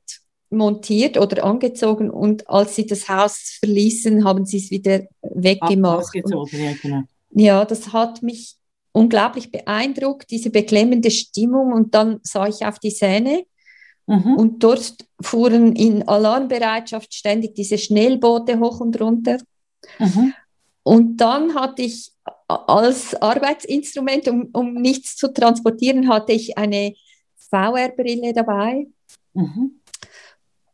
[0.51, 6.15] montiert oder angezogen und als sie das Haus verließen, haben sie es wieder weggemacht.
[6.23, 7.03] Und, ja, genau.
[7.31, 8.57] ja, das hat mich
[8.93, 13.45] unglaublich beeindruckt, diese beklemmende Stimmung und dann sah ich auf die Seine
[14.07, 14.35] mhm.
[14.35, 19.39] und dort fuhren in Alarmbereitschaft ständig diese Schnellboote hoch und runter.
[19.99, 20.35] Mhm.
[20.89, 22.13] Und dann hatte ich
[22.49, 26.95] als Arbeitsinstrument, um, um nichts zu transportieren, hatte ich eine
[27.51, 28.87] VR-Brille dabei
[29.35, 29.83] mhm.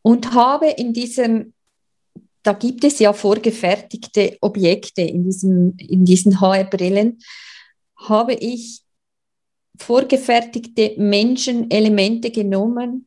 [0.03, 1.53] und habe in diesem,
[2.43, 7.19] da gibt es ja vorgefertigte Objekte in, diesem, in diesen HR-Brillen,
[7.97, 8.83] habe ich
[9.77, 13.05] vorgefertigte Menschenelemente genommen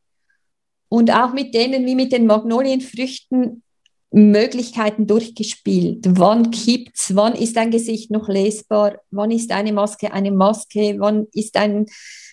[0.91, 3.63] und auch mit denen, wie mit den Magnolienfrüchten,
[4.11, 6.07] Möglichkeiten durchgespielt.
[6.19, 7.15] Wann kippt's?
[7.15, 9.01] Wann ist ein Gesicht noch lesbar?
[9.11, 10.97] Wann ist eine Maske eine Maske?
[10.99, 11.87] Wann ist ein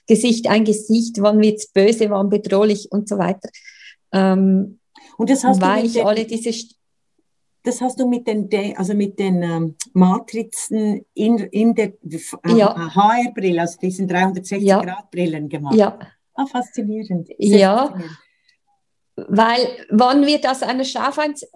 [0.07, 1.17] Gesicht ein Gesicht?
[1.19, 2.09] Wann wird's böse?
[2.09, 3.49] Wann bedrohlich und so weiter?
[4.13, 4.79] Ähm,
[5.17, 6.51] und das hast weil du ich den, alle diese
[7.63, 12.95] das hast du mit den, also mit den ähm, Matrizen in, in der äh, ja.
[12.95, 15.57] HR-Brille, also diesen 360-Grad-Brillen ja.
[15.57, 15.75] gemacht.
[15.75, 15.99] Ja.
[16.35, 17.27] Ah, faszinierend.
[17.39, 18.17] Sehr ja, faszinierend.
[19.15, 21.47] Weil wann wird aus einer Schaufenster,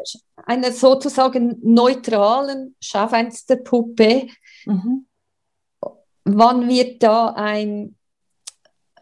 [0.45, 4.27] einer sozusagen neutralen Schaufensterpuppe,
[4.65, 5.05] mhm.
[6.23, 7.95] wann wird da ein,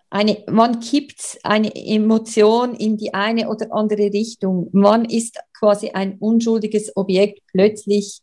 [0.10, 4.70] eine, man kippt eine Emotion in die eine oder andere Richtung.
[4.72, 8.22] Man ist quasi ein unschuldiges Objekt plötzlich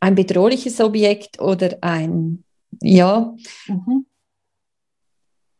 [0.00, 2.44] ein bedrohliches Objekt oder ein,
[2.82, 3.34] ja.
[3.68, 4.06] Mhm.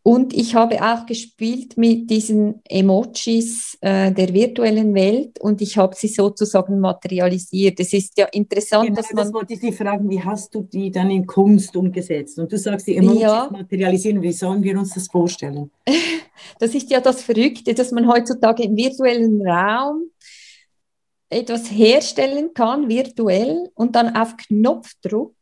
[0.07, 5.97] Und ich habe auch gespielt mit diesen Emojis äh, der virtuellen Welt und ich habe
[5.97, 7.81] sie sozusagen materialisiert.
[7.81, 9.25] Es ist ja interessant, genau, dass man...
[9.25, 12.39] Das wollte ich dich fragen, wie hast du die dann in Kunst umgesetzt?
[12.39, 13.49] Und du sagst, die Emojis ja.
[13.51, 14.21] materialisieren.
[14.21, 15.71] Wie sollen wir uns das vorstellen?
[16.59, 20.11] Das ist ja das Verrückte, dass man heutzutage im virtuellen Raum
[21.31, 25.35] etwas herstellen kann, virtuell, und dann auf Knopfdruck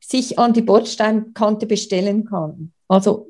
[0.00, 2.72] sich an die Bordsteinkante bestellen kann.
[2.88, 3.27] Also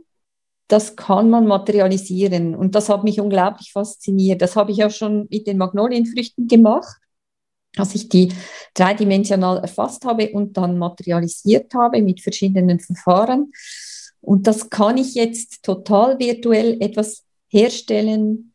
[0.68, 2.54] das kann man materialisieren.
[2.54, 4.42] Und das hat mich unglaublich fasziniert.
[4.42, 7.00] Das habe ich auch schon mit den Magnolienfrüchten gemacht,
[7.76, 8.33] als ich die
[8.74, 13.52] dreidimensional erfasst habe und dann materialisiert habe mit verschiedenen Verfahren.
[14.20, 18.52] Und das kann ich jetzt total virtuell etwas herstellen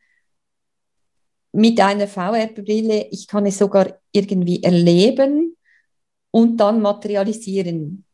[1.52, 3.08] mit einer VR-Brille.
[3.12, 5.56] Ich kann es sogar irgendwie erleben
[6.32, 8.06] und dann materialisieren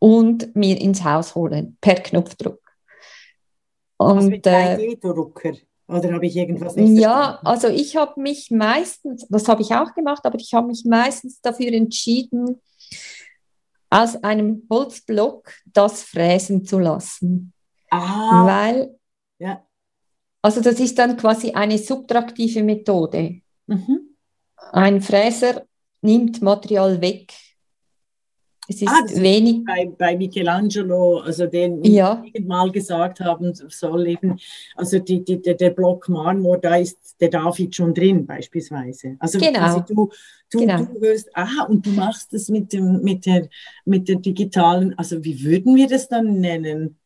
[0.00, 2.59] und mir ins Haus holen per Knopfdruck.
[4.00, 5.52] Und, also mit 3D-Drucker?
[5.86, 7.46] Oder habe ich irgendwas nicht Ja, verstanden?
[7.46, 11.40] also ich habe mich meistens, das habe ich auch gemacht, aber ich habe mich meistens
[11.42, 12.62] dafür entschieden,
[13.90, 17.52] aus einem Holzblock das fräsen zu lassen.
[17.90, 18.46] Ah.
[18.46, 18.98] Weil,
[19.38, 19.66] ja.
[20.40, 23.42] also das ist dann quasi eine subtraktive Methode.
[23.66, 24.16] Mhm.
[24.72, 25.66] Ein Fräser
[26.00, 27.34] nimmt Material weg
[28.70, 29.64] es ist ah, wenig.
[29.64, 32.22] Bei, bei Michelangelo, also den ja.
[32.44, 34.38] mal gesagt haben soll eben,
[34.76, 39.16] also die, die, der, Block Marmor, da ist der David schon drin beispielsweise.
[39.18, 39.80] Also genau.
[39.80, 40.10] du,
[40.52, 40.84] du, genau.
[40.84, 43.48] du hörst, aha, und du machst es mit, dem, mit, der,
[43.84, 46.96] mit der digitalen, also wie würden wir das dann nennen?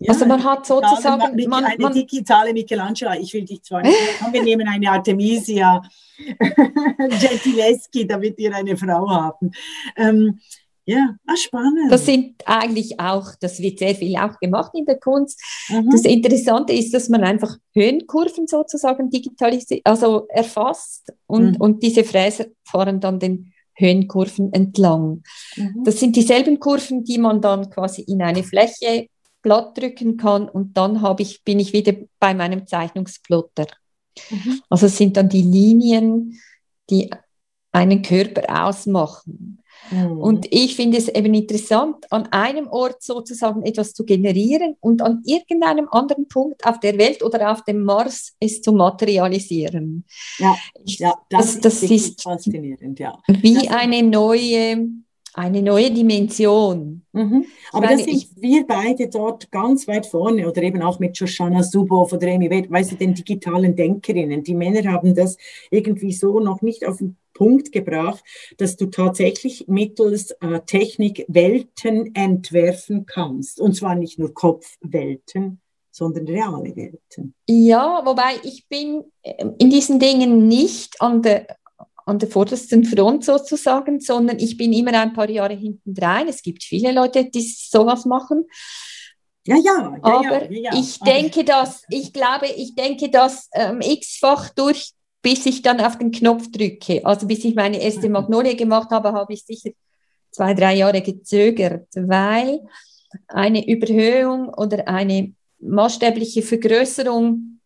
[0.00, 3.12] Ja, also man hat sozusagen digitale, man, eine man, digitale Michelangelo.
[3.20, 3.96] Ich will dich zwar nicht,
[4.32, 5.80] wir nehmen eine Artemisia
[6.18, 9.52] Gentileschi, damit wir eine Frau haben.
[9.96, 10.40] Ähm,
[10.88, 11.92] ja, ah, spannend.
[11.92, 15.38] Das sind eigentlich auch, das wird sehr viel auch gemacht in der Kunst.
[15.68, 15.90] Mhm.
[15.90, 21.60] Das Interessante ist, dass man einfach Höhenkurven sozusagen digitalisiert, also erfasst und, mhm.
[21.60, 25.22] und diese Fräser fahren dann den Höhenkurven entlang.
[25.56, 25.84] Mhm.
[25.84, 29.08] Das sind dieselben Kurven, die man dann quasi in eine Fläche
[29.42, 33.66] glatt drücken kann und dann habe ich, bin ich wieder bei meinem Zeichnungsplotter.
[34.30, 34.62] Mhm.
[34.70, 36.40] Also es sind dann die Linien,
[36.88, 37.10] die
[37.72, 39.60] einen Körper ausmachen.
[39.90, 40.18] Mhm.
[40.18, 45.22] Und ich finde es eben interessant, an einem Ort sozusagen etwas zu generieren und an
[45.24, 50.04] irgendeinem anderen Punkt auf der Welt oder auf dem Mars es zu materialisieren.
[50.38, 53.18] Ja, ja das, das, das ist, faszinierend, ja.
[53.26, 54.88] Wie das eine neue
[55.38, 57.02] eine neue Dimension.
[57.12, 57.44] Mhm.
[57.72, 61.16] Aber meine, da sind ich, wir beide dort ganz weit vorne oder eben auch mit
[61.16, 64.42] Shoshana Zuboff oder Amy Wade, weißt du, den digitalen Denkerinnen.
[64.42, 65.36] Die Männer haben das
[65.70, 68.24] irgendwie so noch nicht auf den Punkt gebracht,
[68.56, 73.60] dass du tatsächlich mittels äh, Technik Welten entwerfen kannst.
[73.60, 75.60] Und zwar nicht nur Kopfwelten,
[75.92, 77.34] sondern reale Welten.
[77.48, 81.46] Ja, wobei ich bin äh, in diesen Dingen nicht an der
[82.08, 86.26] an der vordersten Front sozusagen, sondern ich bin immer ein paar Jahre hinten dran.
[86.26, 88.46] Es gibt viele Leute, die sowas machen.
[89.46, 93.80] Ja, ja, ja aber ja, ja, ich denke, dass, ich glaube, ich denke, dass ähm,
[93.82, 94.92] x-fach durch,
[95.22, 97.04] bis ich dann auf den Knopf drücke.
[97.04, 99.70] Also bis ich meine erste Magnolie gemacht habe, habe ich sicher
[100.30, 102.60] zwei, drei Jahre gezögert, weil
[103.28, 107.57] eine Überhöhung oder eine maßstäbliche Vergrößerung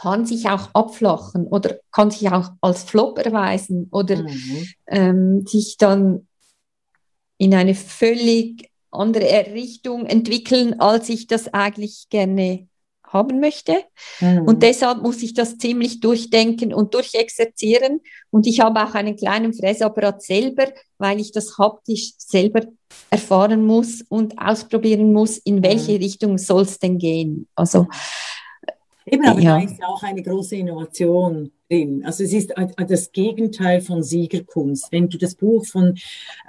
[0.00, 4.66] kann sich auch abflachen oder kann sich auch als Flop erweisen oder mhm.
[4.86, 6.26] ähm, sich dann
[7.36, 12.66] in eine völlig andere Richtung entwickeln, als ich das eigentlich gerne
[13.06, 13.82] haben möchte.
[14.20, 14.42] Mhm.
[14.42, 18.00] Und deshalb muss ich das ziemlich durchdenken und durchexerzieren.
[18.30, 22.62] Und ich habe auch einen kleinen Fräsapparat selber, weil ich das haptisch selber
[23.10, 25.98] erfahren muss und ausprobieren muss, in welche mhm.
[25.98, 27.48] Richtung soll es denn gehen.
[27.54, 27.86] Also
[29.06, 29.58] Eben, aber ja.
[29.58, 32.02] da ist ja auch eine große Innovation drin.
[32.04, 34.90] Also es ist das Gegenteil von Siegerkunst.
[34.90, 35.98] Wenn du das Buch von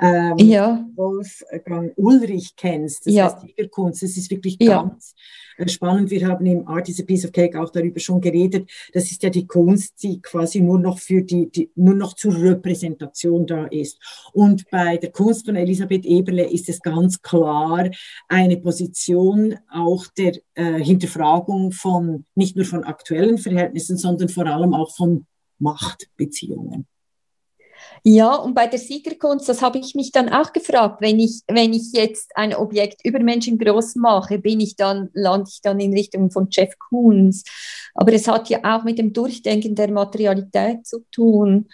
[0.01, 0.85] ähm, ja.
[0.95, 3.25] Wolfgang Ulrich kennst, das ja.
[3.25, 6.09] heißt Siegerkunst, das ist wirklich ganz äh, spannend.
[6.09, 8.69] Wir haben im Art is a Piece of Cake auch darüber schon geredet.
[8.93, 12.35] Das ist ja die Kunst, die quasi nur noch für die, die nur noch zur
[12.35, 13.99] Repräsentation da ist.
[14.33, 17.89] Und bei der Kunst von Elisabeth Eberle ist es ganz klar
[18.27, 24.73] eine Position auch der äh, Hinterfragung von nicht nur von aktuellen Verhältnissen, sondern vor allem
[24.73, 25.25] auch von
[25.59, 26.87] Machtbeziehungen.
[28.03, 31.71] Ja, und bei der Siegerkunst, das habe ich mich dann auch gefragt, wenn ich, wenn
[31.73, 35.93] ich jetzt ein Objekt über Menschen groß mache, bin ich dann, lande ich dann in
[35.93, 37.43] Richtung von Jeff Koons.
[37.93, 41.67] Aber es hat ja auch mit dem Durchdenken der Materialität zu tun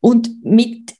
[0.00, 0.94] und mit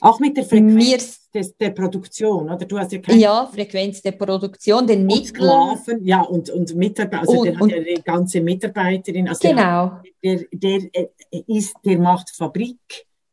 [0.00, 2.66] auch mit der Frequenz des, der Produktion, oder?
[2.66, 5.08] Du hast ja keine Ja, Frequenz der Produktion, den.
[5.24, 9.28] Sklaven, ja, und, und Mitarbeiter, also und, der hat ja eine ganze Mitarbeiterin.
[9.28, 10.00] Also genau.
[10.22, 11.08] Der, der, der,
[11.46, 12.28] ist, der macht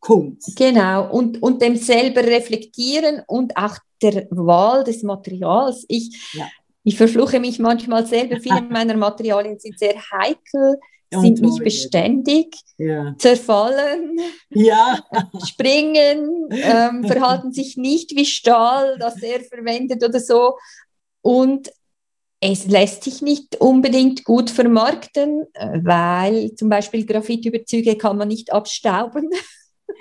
[0.02, 0.56] Fabrikkunst.
[0.56, 5.86] Genau, und, und dem selber reflektieren und auch der Wahl des Materials.
[5.88, 6.48] Ich, ja.
[6.84, 10.80] ich verfluche mich manchmal selber, viele meiner Materialien sind sehr heikel
[11.14, 13.14] sind nicht beständig, ja.
[13.18, 14.18] zerfallen,
[14.50, 14.98] ja.
[15.46, 20.58] springen, ähm, verhalten sich nicht wie Stahl, das er verwendet oder so.
[21.22, 21.70] Und
[22.40, 28.54] es lässt sich nicht unbedingt gut vermarkten, äh, weil zum Beispiel Graphitüberzüge kann man nicht
[28.54, 29.30] abstauben.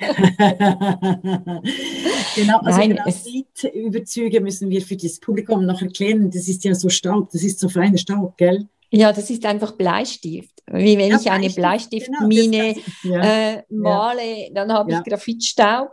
[2.34, 6.30] genau, also Nein, Graphitüberzüge müssen wir für das Publikum noch erklären.
[6.30, 8.66] Das ist ja so Staub, das ist so feiner Staub, gell?
[8.90, 10.62] Ja, das ist einfach Bleistift.
[10.66, 13.52] Wie wenn ja, ich eine Bleistiftmine genau, ja.
[13.52, 14.48] äh, male, ja.
[14.54, 15.90] dann habe ich Graphitstaub.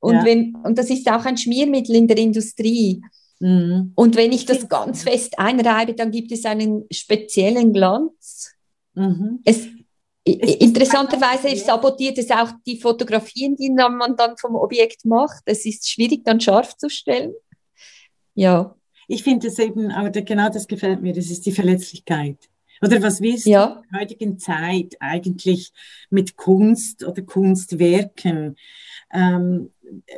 [0.00, 3.02] Und, wenn, und das ist auch ein Schmiermittel in der Industrie.
[3.40, 3.92] Mhm.
[3.94, 8.52] Und wenn ich das ganz fest einreibe, dann gibt es einen speziellen Glanz.
[8.94, 9.40] Mhm.
[9.44, 9.66] Es
[10.32, 15.42] interessanterweise sabotiert es auch die Fotografien, die man dann vom Objekt macht.
[15.46, 17.34] Es ist schwierig, dann scharf zu stellen.
[18.34, 18.74] Ja
[19.08, 22.36] ich finde es eben, aber genau das gefällt mir, das ist die Verletzlichkeit.
[22.80, 23.82] Oder was willst ja.
[23.82, 25.72] in der heutigen Zeit eigentlich
[26.10, 28.54] mit Kunst oder Kunstwerken?
[29.12, 29.72] Ähm,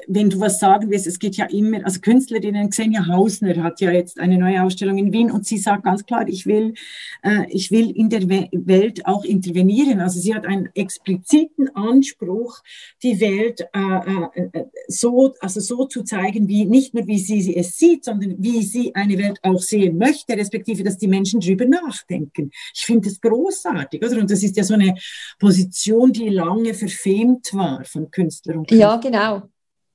[0.07, 3.91] wenn du was sagen willst, es geht ja immer, also Künstlerinnen, Xenia Hausner hat ja
[3.91, 6.75] jetzt eine neue Ausstellung in Wien und sie sagt ganz klar, ich will,
[7.23, 10.01] äh, ich will in der We Welt auch intervenieren.
[10.01, 12.61] Also sie hat einen expliziten Anspruch,
[13.03, 17.43] die Welt äh, äh, äh so, also so zu zeigen, wie nicht nur wie sie,
[17.43, 21.41] sie es sieht, sondern wie sie eine Welt auch sehen möchte, respektive, dass die Menschen
[21.41, 22.51] drüber nachdenken.
[22.75, 24.21] Ich finde das großartig, oder?
[24.21, 24.95] Und das ist ja so eine
[25.39, 28.91] Position, die lange verfemt war von Künstlern und Künstlern.
[28.91, 29.51] Ja, genau.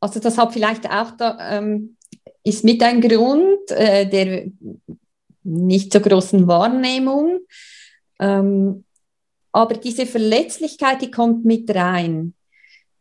[0.06, 1.98] Also das hat vielleicht auch da, ähm,
[2.44, 4.46] ist mit ein Grund äh, der
[5.44, 7.40] nicht so großen Wahrnehmung.
[8.20, 8.84] Ähm,
[9.52, 12.36] aber diese Verletzlichkeit, die kommt mit rein.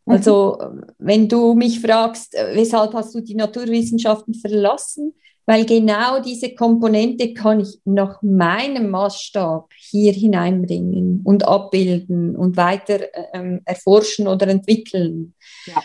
[0.06, 0.12] Mhm.
[0.14, 0.58] Also
[0.96, 5.12] wenn du mich fragst, äh, weshalb hast du die Naturwissenschaften verlassen?
[5.44, 13.02] Weil genau diese Komponente kann ich nach meinem Maßstab hier hineinbringen und abbilden und weiter
[13.14, 15.34] äh, ähm, erforschen oder entwickeln.
[15.66, 15.82] Ja.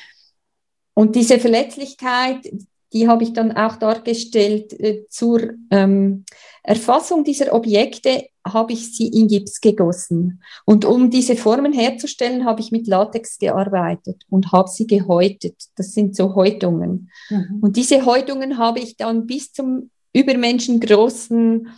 [0.93, 2.49] Und diese Verletzlichkeit,
[2.93, 6.25] die habe ich dann auch dargestellt äh, zur ähm,
[6.63, 10.41] Erfassung dieser Objekte habe ich sie in Gips gegossen.
[10.65, 15.55] Und um diese Formen herzustellen, habe ich mit Latex gearbeitet und habe sie gehäutet.
[15.75, 17.11] Das sind so Häutungen.
[17.29, 17.59] Mhm.
[17.61, 21.69] Und diese Häutungen habe ich dann bis zum übermenschengroßen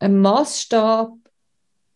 [0.00, 1.12] äh, Maßstab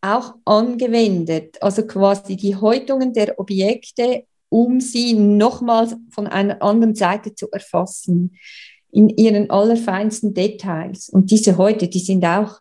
[0.00, 1.56] auch angewendet.
[1.62, 4.24] Also quasi die Häutungen der Objekte
[4.54, 8.36] um sie nochmals von einer anderen Seite zu erfassen,
[8.92, 11.08] in ihren allerfeinsten Details.
[11.08, 12.60] Und diese heute, die sind auch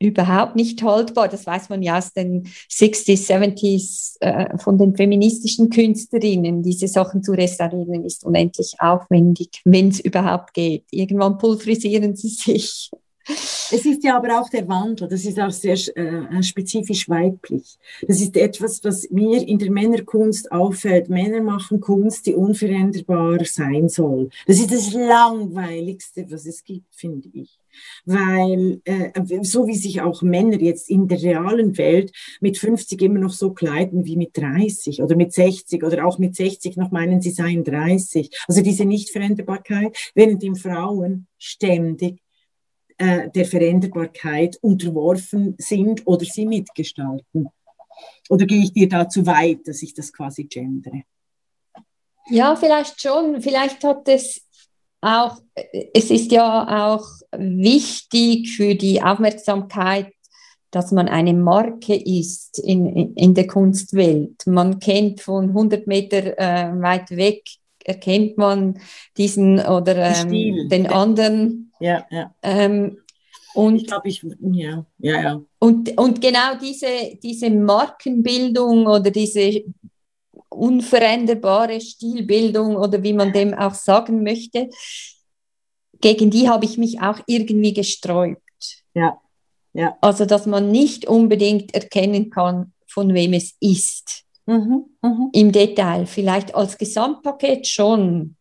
[0.00, 1.28] überhaupt nicht haltbar.
[1.28, 6.62] Das weiß man ja aus den 60s, 70s äh, von den feministischen Künstlerinnen.
[6.62, 10.86] Diese Sachen zu restaurieren ist unendlich aufwendig, wenn es überhaupt geht.
[10.90, 12.90] Irgendwann pulverisieren sie sich.
[13.28, 17.78] Es ist ja aber auch der Wandel, das ist auch sehr äh, spezifisch weiblich.
[18.06, 21.08] Das ist etwas, was mir in der Männerkunst auffällt.
[21.08, 24.28] Männer machen Kunst, die unveränderbar sein soll.
[24.46, 27.58] Das ist das Langweiligste, was es gibt, finde ich.
[28.04, 33.20] Weil, äh, so wie sich auch Männer jetzt in der realen Welt mit 50 immer
[33.20, 37.20] noch so kleiden wie mit 30 oder mit 60 oder auch mit 60 noch meinen,
[37.20, 38.30] sie seien 30.
[38.48, 42.18] Also diese Nichtveränderbarkeit, während die Frauen ständig
[43.02, 47.48] äh, der Veränderbarkeit unterworfen sind oder sie mitgestalten?
[48.28, 51.02] Oder gehe ich dir da zu weit, dass ich das quasi gendere?
[52.30, 53.42] Ja, vielleicht schon.
[53.42, 54.42] Vielleicht hat es
[55.00, 55.38] auch,
[55.92, 57.04] es ist ja auch
[57.36, 60.12] wichtig für die Aufmerksamkeit,
[60.70, 64.46] dass man eine Marke ist in, in, der Kunstwelt.
[64.46, 67.42] Man kennt von 100 Meter äh, weit weg
[67.84, 68.78] erkennt man
[69.16, 71.71] diesen oder ähm, den anderen.
[71.82, 72.32] Ja, ja.
[72.42, 72.98] Ähm,
[73.54, 75.42] und, ich glaube, ich, ja, ja, ja.
[75.58, 79.64] Und, und genau diese, diese Markenbildung oder diese
[80.48, 84.70] unveränderbare Stilbildung oder wie man dem auch sagen möchte,
[86.00, 88.84] gegen die habe ich mich auch irgendwie gesträubt.
[88.94, 89.20] Ja,
[89.72, 89.96] ja.
[90.00, 94.24] Also, dass man nicht unbedingt erkennen kann, von wem es ist.
[94.46, 95.30] Mhm, mh.
[95.32, 98.36] Im Detail, vielleicht als Gesamtpaket schon.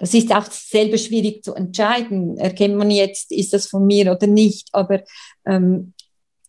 [0.00, 2.38] Das ist auch selber schwierig zu entscheiden.
[2.38, 4.70] Erkennt man jetzt, ist das von mir oder nicht?
[4.72, 5.02] Aber
[5.46, 5.92] ähm,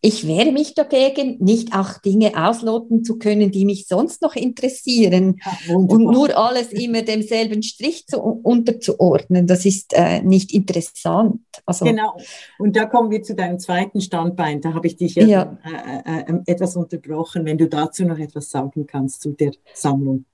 [0.03, 5.39] ich wehre mich dagegen, nicht auch Dinge ausloten zu können, die mich sonst noch interessieren
[5.45, 9.45] ja, und nur alles immer demselben Strich zu, unterzuordnen.
[9.45, 11.41] Das ist äh, nicht interessant.
[11.67, 12.17] Also, genau.
[12.57, 14.61] Und da kommen wir zu deinem zweiten Standbein.
[14.61, 15.57] Da habe ich dich ja, ja.
[15.63, 20.25] Äh, äh, ähm, etwas unterbrochen, wenn du dazu noch etwas sagen kannst zu der Sammlung.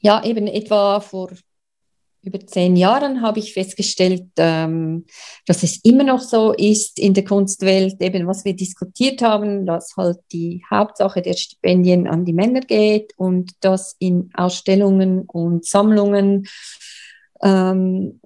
[0.00, 1.30] Ja, eben etwa vor
[2.24, 5.04] über zehn Jahren habe ich festgestellt, ähm,
[5.46, 9.96] dass es immer noch so ist in der Kunstwelt, eben was wir diskutiert haben, dass
[9.96, 16.46] halt die Hauptsache der Stipendien an die Männer geht und dass in Ausstellungen und Sammlungen
[17.42, 18.20] ähm,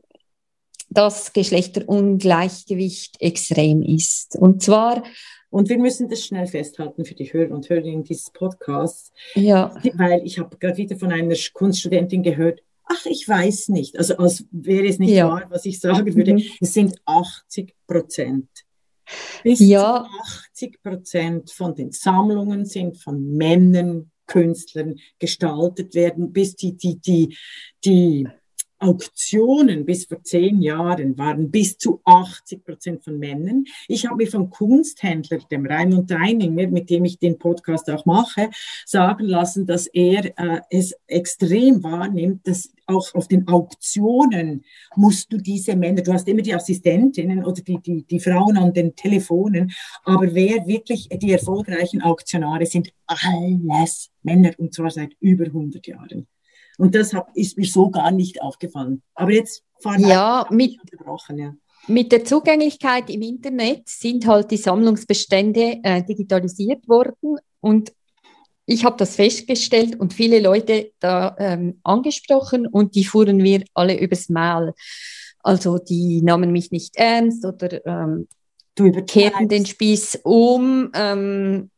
[0.90, 4.36] das Geschlechterungleichgewicht extrem ist.
[4.36, 5.03] Und zwar
[5.51, 9.74] und wir müssen das schnell festhalten für die Hörer und Hörerinnen dieses Podcasts, ja.
[9.94, 13.99] weil ich habe gerade wieder von einer Kunststudentin gehört, ach, ich weiß nicht.
[13.99, 15.28] Also als wäre es nicht ja.
[15.28, 16.34] wahr, was ich sagen würde.
[16.34, 16.43] Mhm.
[16.61, 18.49] Es sind 80 Prozent.
[19.43, 20.05] Bis ja.
[20.05, 20.20] zu
[20.53, 27.36] 80 Prozent von den Sammlungen sind von Männern, Künstlern gestaltet werden, bis die, die, die,
[27.84, 28.28] die
[28.79, 33.64] Auktionen bis vor zehn Jahren waren bis zu 80 Prozent von Männern.
[33.89, 38.51] Ich habe mir vom Kunsthändler, dem Raimund Deininger, mit dem ich den Podcast auch mache,
[38.87, 44.64] sagen lassen, dass er äh, es extrem wahrnimmt, dass auch auf den Auktionen
[44.97, 48.72] musst du diese Männer, du hast immer die Assistentinnen oder die, die, die Frauen an
[48.72, 49.72] den Telefonen,
[50.05, 56.26] aber wer wirklich die erfolgreichen Auktionare sind, alles Männer und zwar seit über 100 Jahren.
[56.79, 59.03] Und das hab, ist mir so gar nicht aufgefallen.
[59.14, 60.79] Aber jetzt fahren wir ja, mit,
[61.37, 61.55] ja.
[61.89, 67.93] Mit der Zugänglichkeit im Internet sind halt die Sammlungsbestände äh, digitalisiert worden und
[68.70, 73.99] ich habe das festgestellt und viele Leute da ähm, angesprochen und die fuhren mir alle
[73.99, 74.74] übers Maul.
[75.43, 78.29] Also die nahmen mich nicht ernst oder ähm,
[79.07, 80.91] kehrten den Spieß um.
[80.95, 81.70] Ähm,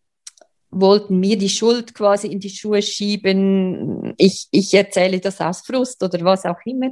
[0.70, 4.14] wollten mir die Schuld quasi in die Schuhe schieben.
[4.16, 6.90] Ich, ich erzähle das aus Frust oder was auch immer.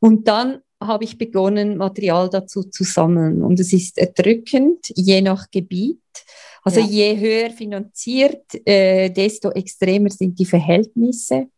[0.00, 3.42] Und dann habe ich begonnen, Material dazu zu sammeln.
[3.42, 6.00] Und es ist erdrückend, je nach Gebiet.
[6.62, 6.86] Also ja.
[6.86, 11.48] je höher finanziert, äh, desto extremer sind die Verhältnisse.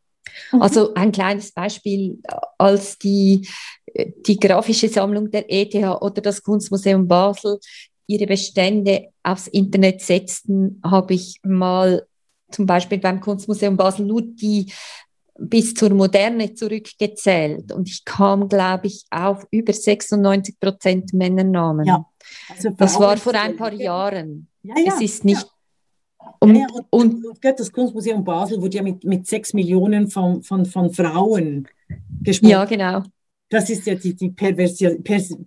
[0.52, 0.62] Mhm.
[0.62, 2.18] Also ein kleines Beispiel,
[2.58, 3.46] als die,
[4.26, 7.58] die grafische Sammlung der ETH oder das Kunstmuseum Basel
[8.10, 12.04] ihre Bestände aufs Internet setzten, habe ich mal
[12.50, 14.72] zum Beispiel beim Kunstmuseum Basel nur die
[15.38, 21.86] bis zur Moderne zurückgezählt und ich kam, glaube ich, auf über 96 Prozent Männernamen.
[21.86, 22.04] Ja,
[22.48, 24.48] also das war vor ein paar Jahren.
[24.62, 25.46] Ja, ja, es ist nicht.
[26.40, 30.66] Und, ja, und, und, das Kunstmuseum Basel wurde ja mit, mit sechs Millionen von, von,
[30.66, 31.66] von Frauen
[32.20, 32.50] gesprochen.
[32.50, 33.02] Ja, genau.
[33.48, 34.98] Das ist ja die, die Perversi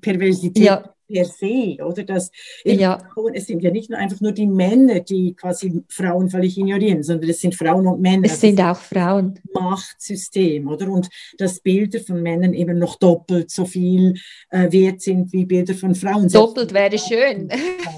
[0.02, 2.04] Perversität ja per se, oder?
[2.04, 2.32] Dass
[2.64, 3.00] ja.
[3.14, 7.04] Frauen, es sind ja nicht nur einfach nur die Männer, die quasi Frauen völlig ignorieren,
[7.04, 8.26] sondern es sind Frauen und Männer.
[8.26, 9.40] Es sind auch Frauen.
[9.54, 10.90] Machtsystem, oder?
[10.90, 14.16] Und dass Bilder von Männern eben noch doppelt so viel
[14.50, 16.28] äh, wert sind wie Bilder von Frauen.
[16.30, 17.50] Doppelt wäre schön.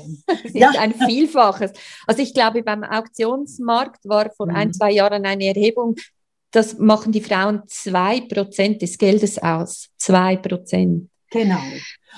[0.54, 0.72] ja.
[0.78, 1.72] ein Vielfaches.
[2.08, 4.56] Also ich glaube, beim Auktionsmarkt war vor mhm.
[4.56, 5.96] ein, zwei Jahren eine Erhebung,
[6.52, 9.90] das machen die Frauen zwei Prozent des Geldes aus.
[9.98, 11.10] Zwei Prozent.
[11.36, 11.60] Genau.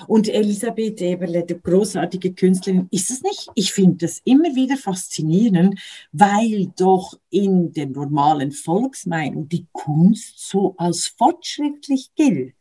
[0.06, 3.48] Und Elisabeth Eberle, die großartige Künstlerin, ist es nicht?
[3.56, 5.80] Ich finde das immer wieder faszinierend,
[6.12, 12.54] weil doch in der normalen Volksmeinung die Kunst so als fortschrittlich gilt.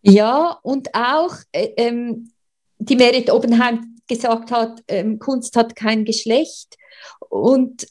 [0.00, 2.32] Ja, und auch äh, ähm,
[2.78, 6.78] die Merit Oppenheim gesagt hat, ähm, Kunst hat kein Geschlecht.
[7.28, 7.86] Und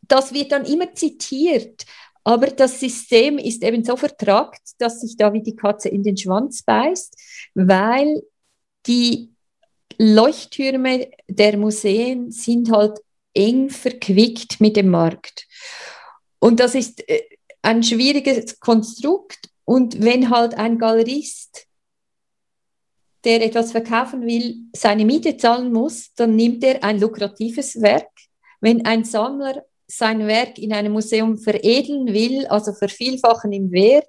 [0.00, 1.84] das wird dann immer zitiert.
[2.28, 6.18] Aber das System ist eben so vertragt, dass sich da wie die Katze in den
[6.18, 7.16] Schwanz beißt,
[7.54, 8.22] weil
[8.86, 9.30] die
[9.96, 12.98] Leuchttürme der Museen sind halt
[13.32, 15.46] eng verquickt mit dem Markt.
[16.38, 17.22] Und das ist äh,
[17.62, 19.48] ein schwieriges Konstrukt.
[19.64, 21.66] Und wenn halt ein Galerist,
[23.24, 28.10] der etwas verkaufen will, seine Miete zahlen muss, dann nimmt er ein lukratives Werk.
[28.60, 34.06] Wenn ein Sammler sein Werk in einem Museum veredeln will, also vervielfachen im Wert,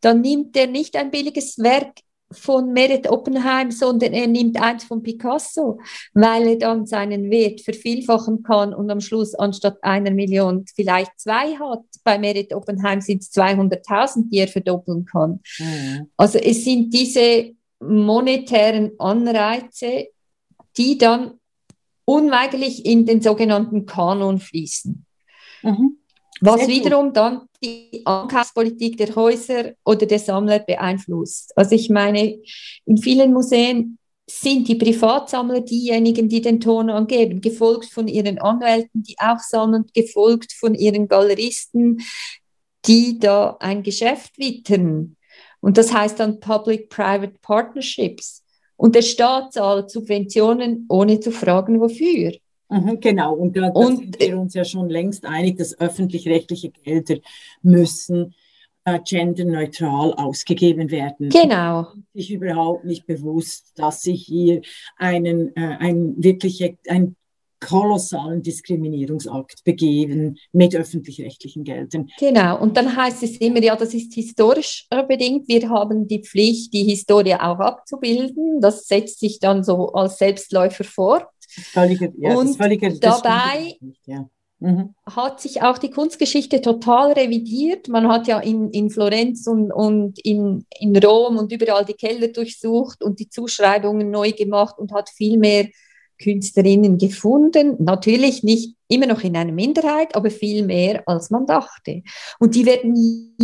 [0.00, 2.00] dann nimmt er nicht ein billiges Werk
[2.32, 5.78] von Merit Oppenheim, sondern er nimmt eins von Picasso,
[6.12, 11.56] weil er dann seinen Wert vervielfachen kann und am Schluss anstatt einer Million vielleicht zwei
[11.56, 11.84] hat.
[12.02, 15.40] Bei Merit Oppenheim sind es 200.000, die er verdoppeln kann.
[15.58, 16.10] Mhm.
[16.16, 20.08] Also es sind diese monetären Anreize,
[20.76, 21.38] die dann
[22.04, 25.03] unweigerlich in den sogenannten Kanon fließen.
[25.64, 25.98] Mhm.
[26.40, 31.56] Was wiederum dann die Ankaufspolitik der Häuser oder der Sammler beeinflusst.
[31.56, 32.38] Also ich meine,
[32.84, 33.98] in vielen Museen
[34.28, 39.84] sind die Privatsammler diejenigen, die den Ton angeben, gefolgt von ihren Anwälten, die auch sammeln,
[39.94, 42.02] gefolgt von ihren Galeristen,
[42.86, 45.16] die da ein Geschäft wittern.
[45.60, 48.42] Und das heißt dann Public-Private Partnerships.
[48.76, 52.32] Und der Staat zahlt Subventionen, ohne zu fragen, wofür.
[52.68, 57.16] Mhm, genau, und da, sind wir uns ja schon längst einig, dass öffentlich-rechtliche Gelder
[57.62, 58.34] müssen
[58.84, 61.30] äh, genderneutral ausgegeben werden.
[61.30, 61.88] Genau.
[62.12, 64.62] Ich überhaupt nicht bewusst, dass sie hier
[64.96, 67.16] einen, äh, ein wirklich ein
[67.60, 72.10] kolossalen Diskriminierungsakt begeben mit öffentlich-rechtlichen Geldern.
[72.18, 75.48] Genau, und dann heißt es immer, ja, das ist historisch bedingt.
[75.48, 78.60] Wir haben die Pflicht, die Historie auch abzubilden.
[78.60, 81.26] Das setzt sich dann so als Selbstläufer fort.
[81.48, 83.76] Völlige, ja, und völlige, dabei
[84.06, 84.28] ja.
[84.58, 84.94] mhm.
[85.06, 87.88] hat sich auch die Kunstgeschichte total revidiert.
[87.88, 92.28] Man hat ja in, in Florenz und, und in, in Rom und überall die Keller
[92.28, 95.68] durchsucht und die Zuschreibungen neu gemacht und hat viel mehr
[96.22, 97.76] Künstlerinnen gefunden.
[97.78, 102.02] Natürlich nicht immer noch in einer Minderheit, aber viel mehr, als man dachte.
[102.38, 103.36] Und die werden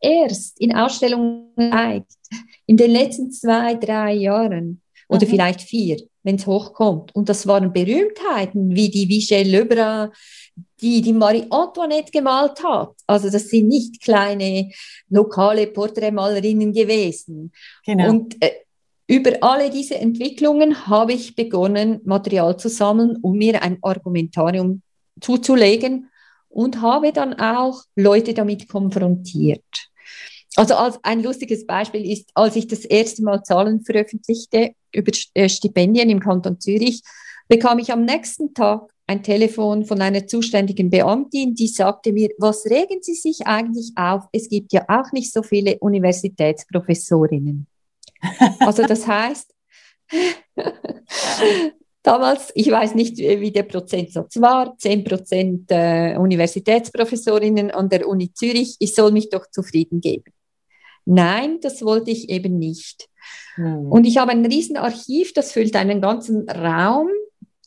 [0.00, 2.12] erst in Ausstellungen gezeigt.
[2.66, 5.30] In den letzten zwei, drei Jahren oder mhm.
[5.30, 7.14] vielleicht vier, wenn es hochkommt.
[7.14, 10.10] Und das waren Berühmtheiten wie die Michel Lebrun,
[10.80, 12.92] die die Marie Antoinette gemalt hat.
[13.06, 14.70] Also das sind nicht kleine
[15.08, 17.52] lokale Porträtmalerinnen gewesen.
[17.84, 18.10] Genau.
[18.10, 18.50] Und äh,
[19.06, 24.82] über alle diese Entwicklungen habe ich begonnen, Material zu sammeln, um mir ein Argumentarium
[25.20, 26.10] zuzulegen
[26.48, 29.90] und habe dann auch Leute damit konfrontiert.
[30.56, 35.48] Also als ein lustiges Beispiel ist, als ich das erste Mal Zahlen veröffentlichte über äh,
[35.48, 37.02] Stipendien im Kanton Zürich,
[37.48, 42.64] bekam ich am nächsten Tag ein Telefon von einer zuständigen Beamtin, die sagte mir, was
[42.66, 44.24] regen Sie sich eigentlich auf?
[44.32, 47.66] Es gibt ja auch nicht so viele Universitätsprofessorinnen.
[48.60, 49.52] Also das heißt,
[52.02, 58.32] damals, ich weiß nicht, wie der Prozentsatz war, 10 Prozent äh, Universitätsprofessorinnen an der Uni
[58.32, 60.32] Zürich, ich soll mich doch zufrieden geben.
[61.12, 63.08] Nein, das wollte ich eben nicht.
[63.56, 63.90] Mhm.
[63.90, 67.08] Und ich habe ein Riesenarchiv, das füllt einen ganzen Raum,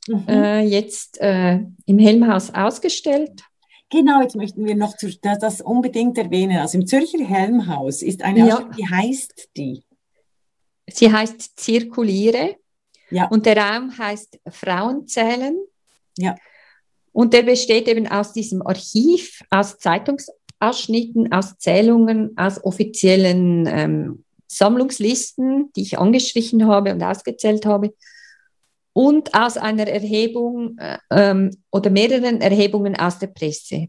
[0.08, 0.28] mhm.
[0.30, 3.44] äh, jetzt äh, im Helmhaus ausgestellt.
[3.89, 4.96] Genau, jetzt möchten wir noch
[5.39, 6.58] das unbedingt erwähnen.
[6.58, 8.46] Also im Zürcher Helmhaus ist eine ja.
[8.46, 9.84] Ausstellung, wie heißt die?
[10.89, 12.56] Sie heißt Zirkuliere
[13.12, 13.28] ja.
[13.28, 15.58] und der Raum heißt Frauenzählen.
[16.18, 16.36] Ja.
[17.12, 19.78] Und der besteht eben aus diesem Archiv, aus
[20.64, 27.93] Zeitungsausschnitten, aus Zählungen, aus offiziellen ähm, Sammlungslisten, die ich angestrichen habe und ausgezählt habe,
[28.95, 33.88] und aus einer Erhebung äh, ähm, oder mehreren Erhebungen aus der Presse.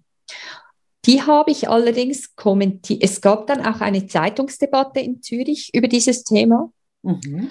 [1.05, 3.03] Die habe ich allerdings kommentiert.
[3.03, 6.73] Es gab dann auch eine Zeitungsdebatte in Zürich über dieses Thema.
[7.03, 7.51] Mhm.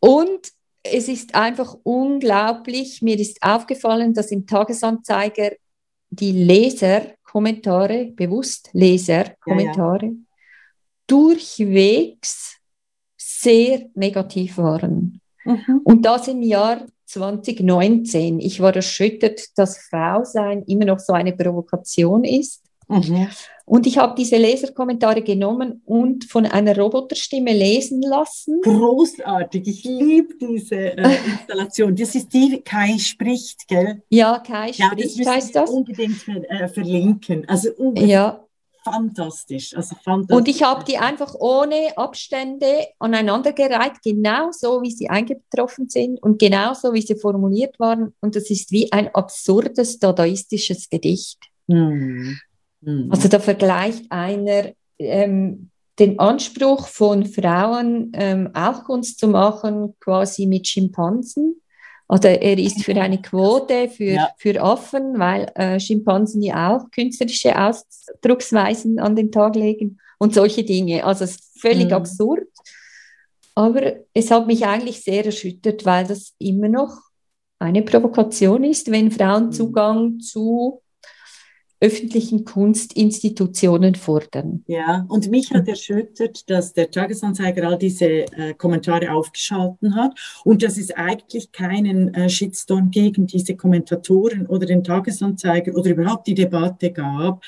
[0.00, 0.48] Und
[0.82, 3.02] es ist einfach unglaublich.
[3.02, 5.52] Mir ist aufgefallen, dass im Tagesanzeiger
[6.10, 6.32] die
[7.32, 10.18] Leserkommentare, bewusst Leserkommentare, ja, ja.
[11.06, 12.58] durchwegs
[13.16, 15.20] sehr negativ waren.
[15.44, 15.80] Mhm.
[15.84, 18.40] Und das im Jahr 2019.
[18.40, 22.62] Ich war erschüttert, dass Frausein immer noch so eine Provokation ist.
[22.92, 23.28] Mhm.
[23.64, 28.60] Und ich habe diese Leserkommentare genommen und von einer Roboterstimme lesen lassen.
[28.60, 31.94] Großartig, ich liebe diese äh, Installation.
[31.94, 34.02] Das ist die Kai spricht, gell?
[34.08, 35.70] Ja, Kai ja, spricht das heißt das.
[35.70, 37.48] Unbedingt ver äh, verlinken.
[37.48, 38.44] Also ja.
[38.84, 40.36] fantastisch, also fantastisch.
[40.36, 46.40] Und ich habe die einfach ohne Abstände aneinandergereiht, genau so, wie sie eingetroffen sind und
[46.40, 48.12] genau so, wie sie formuliert waren.
[48.20, 51.38] Und das ist wie ein absurdes dadaistisches Gedicht.
[51.70, 52.38] Hm.
[52.82, 53.08] Mhm.
[53.10, 60.46] Also da vergleicht einer ähm, den Anspruch von Frauen, ähm, auch Kunst zu machen, quasi
[60.46, 61.60] mit Schimpansen.
[62.08, 64.28] Also er ist für eine Quote für, ja.
[64.36, 70.64] für Affen, weil äh, Schimpansen ja auch künstlerische Ausdrucksweisen an den Tag legen und solche
[70.64, 71.04] Dinge.
[71.04, 71.94] Also es ist völlig mhm.
[71.94, 72.48] absurd.
[73.54, 76.98] Aber es hat mich eigentlich sehr erschüttert, weil das immer noch
[77.58, 79.52] eine Provokation ist, wenn Frauen mhm.
[79.52, 80.82] Zugang zu
[81.82, 84.62] öffentlichen Kunstinstitutionen fordern.
[84.68, 90.12] Ja, und mich hat erschüttert, dass der Tagesanzeiger all diese äh, Kommentare aufgeschalten hat
[90.44, 96.28] und dass es eigentlich keinen äh, Shitstorm gegen diese Kommentatoren oder den Tagesanzeiger oder überhaupt
[96.28, 97.42] die Debatte gab,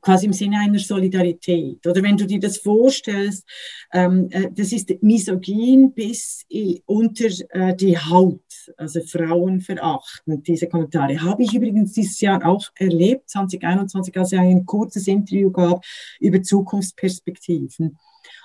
[0.00, 1.86] quasi im Sinne einer Solidarität.
[1.86, 3.44] Oder wenn du dir das vorstellst,
[3.92, 6.44] ähm, äh, das ist misogyn bis
[6.86, 8.40] unter äh, die Haut,
[8.76, 11.20] also Frauen verachten, diese Kommentare.
[11.20, 15.84] Habe ich übrigens dieses Jahr auch erlebt, 2021, als ich ein kurzes Interview gab
[16.20, 17.98] über Zukunftsperspektiven.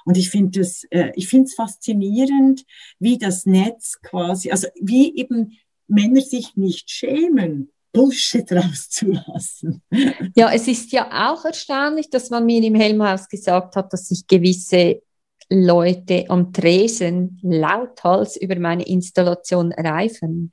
[0.06, 2.66] Und ich finde es äh, ich finde es faszinierend,
[3.00, 9.82] wie das Netz quasi, also wie eben Männer sich nicht schämen, Bullshit rauszulassen.
[10.36, 14.26] Ja, es ist ja auch erstaunlich, dass man mir im Helmhaus gesagt hat, dass sich
[14.28, 15.02] gewisse
[15.50, 20.52] Leute am Tresen lauthals über meine Installation reifen.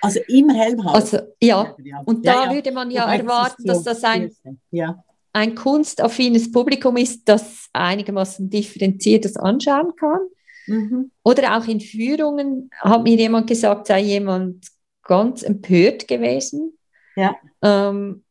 [0.00, 0.94] Also im Helmhaus?
[0.94, 1.76] Also, ja.
[2.06, 4.30] Und da ja, würde man ja erwarten, dass das ein,
[4.70, 5.02] ja.
[5.32, 10.20] ein kunstaffines Publikum ist, das einigermaßen differenziert das anschauen kann.
[10.66, 11.10] Mhm.
[11.22, 14.66] Oder auch in Führungen hat mir jemand gesagt, sei jemand
[15.02, 16.77] ganz empört gewesen.
[17.18, 17.36] Ja.
[17.62, 18.22] Ähm,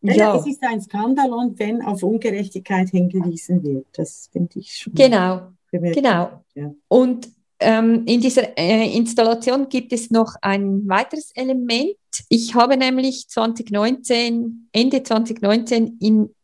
[0.00, 3.86] ja, es ist ein Skandal wenn auf Ungerechtigkeit hingewiesen wird.
[3.92, 4.94] Das finde ich schon.
[4.94, 6.44] Genau, genau.
[6.54, 6.74] Ja.
[6.88, 7.28] Und
[7.60, 11.96] ähm, in dieser äh, Installation gibt es noch ein weiteres Element.
[12.28, 16.34] Ich habe nämlich 2019, Ende 2019 in,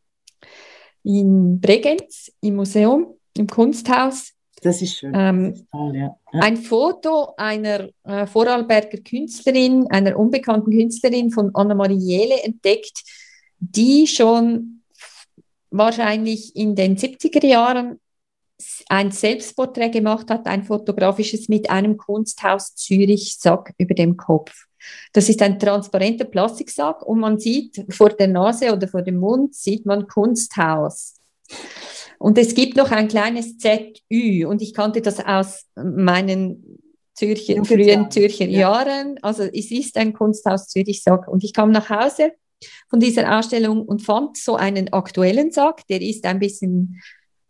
[1.02, 5.12] in Bregenz im Museum, im Kunsthaus, das ist schön.
[5.14, 6.16] Ähm, das ist toll, ja.
[6.32, 6.40] Ja.
[6.40, 13.02] Ein Foto einer äh, Vorarlberger Künstlerin, einer unbekannten Künstlerin von Anna-Marie Jele entdeckt,
[13.58, 14.82] die schon
[15.70, 18.00] wahrscheinlich in den 70er Jahren
[18.88, 24.66] ein Selbstporträt gemacht hat, ein fotografisches mit einem Kunsthaus Zürich-Sack über dem Kopf.
[25.12, 29.54] Das ist ein transparenter Plastiksack und man sieht vor der Nase oder vor dem Mund
[29.54, 31.14] sieht man Kunsthaus.
[32.18, 36.78] Und es gibt noch ein kleines ZÜ und ich kannte das aus meinen
[37.14, 38.60] Zürcher, frühen Zürcher ja.
[38.60, 39.18] Jahren.
[39.22, 42.32] Also es ist ein Kunsthaus Zürich Sack und ich kam nach Hause
[42.88, 47.00] von dieser Ausstellung und fand so einen aktuellen Sack, der ist ein bisschen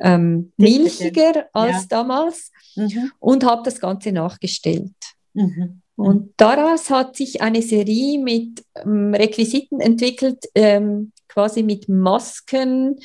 [0.01, 1.87] ähm, milchiger als ja.
[1.89, 3.11] damals mhm.
[3.19, 4.95] und habe das Ganze nachgestellt.
[5.35, 5.83] Mhm.
[5.97, 13.01] Und daraus hat sich eine Serie mit ähm, Requisiten entwickelt, ähm, quasi mit Masken,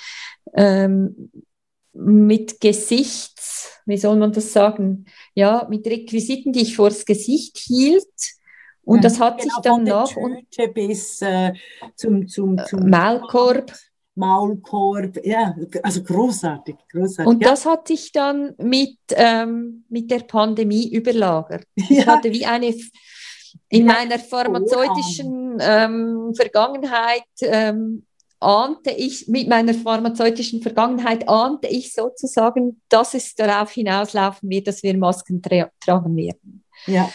[0.54, 1.32] ähm,
[1.94, 5.06] mit Gesichts, wie soll man das sagen?
[5.36, 8.08] Ja, mit Requisiten, die ich vors Gesicht hielt.
[8.84, 11.54] Und ja, das hat genau, sich dann nach Tüte bis äh,
[11.96, 13.72] zum, zum, äh, zum Maulkorb.
[14.16, 17.28] Maulkorb, ja, also großartig, großartig.
[17.28, 17.50] Und ja.
[17.50, 21.66] das hat sich dann mit, ähm, mit der Pandemie überlagert.
[21.76, 21.86] Ja.
[21.90, 22.76] Ich hatte wie eine,
[23.70, 28.06] in meiner pharmazeutischen ähm, Vergangenheit ähm,
[28.44, 34.84] ahnte ich, mit meiner pharmazeutischen Vergangenheit ahnte ich sozusagen, dass es darauf hinauslaufen wird, dass
[34.84, 36.64] wir Masken tra tragen werden.
[36.86, 37.10] Ja.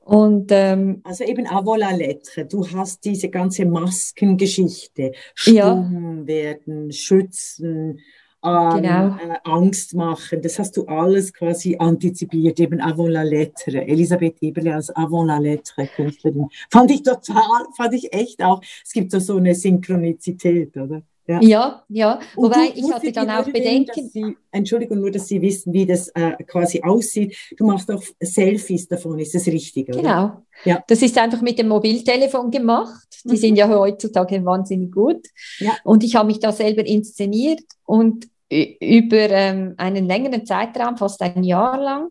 [0.00, 2.46] Und, ähm, also eben à lettre.
[2.46, 5.12] Du hast diese ganze Maskengeschichte.
[5.34, 6.26] Stumm ja.
[6.26, 8.00] werden, schützen,
[8.44, 9.16] ähm, genau.
[9.16, 10.40] äh, Angst machen.
[10.42, 13.86] Das hast du alles quasi antizipiert, eben avant la lettre.
[13.86, 16.48] Elisabeth Eberle als avant la lettre Künstlerin.
[16.70, 18.62] Fand ich total, fand ich echt auch.
[18.84, 21.02] Es gibt so, so eine Synchronizität, oder?
[21.28, 21.84] Ja, ja.
[21.88, 22.20] ja.
[22.34, 24.08] Wobei ich hatte dann auch Bedenken.
[24.08, 27.36] Sie, Entschuldigung, nur, dass Sie wissen, wie das äh, quasi aussieht.
[27.56, 29.90] Du machst auch Selfies davon, ist das richtig?
[29.90, 29.98] Oder?
[29.98, 30.42] Genau.
[30.64, 30.82] Ja.
[30.86, 33.06] Das ist einfach mit dem Mobiltelefon gemacht.
[33.24, 33.36] Die mhm.
[33.36, 35.26] sind ja heutzutage wahnsinnig gut.
[35.58, 35.76] Ja.
[35.84, 41.44] Und ich habe mich da selber inszeniert und über ähm, einen längeren Zeitraum, fast ein
[41.44, 42.08] Jahr lang.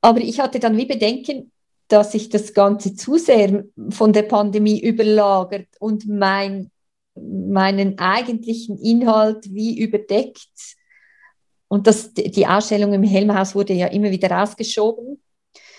[0.00, 1.50] Aber ich hatte dann wie Bedenken,
[1.88, 6.70] dass sich das Ganze zu sehr von der Pandemie überlagert und mein
[7.14, 10.76] meinen eigentlichen Inhalt wie überdeckt.
[11.68, 15.20] Und das, die Ausstellung im Helmhaus wurde ja immer wieder rausgeschoben.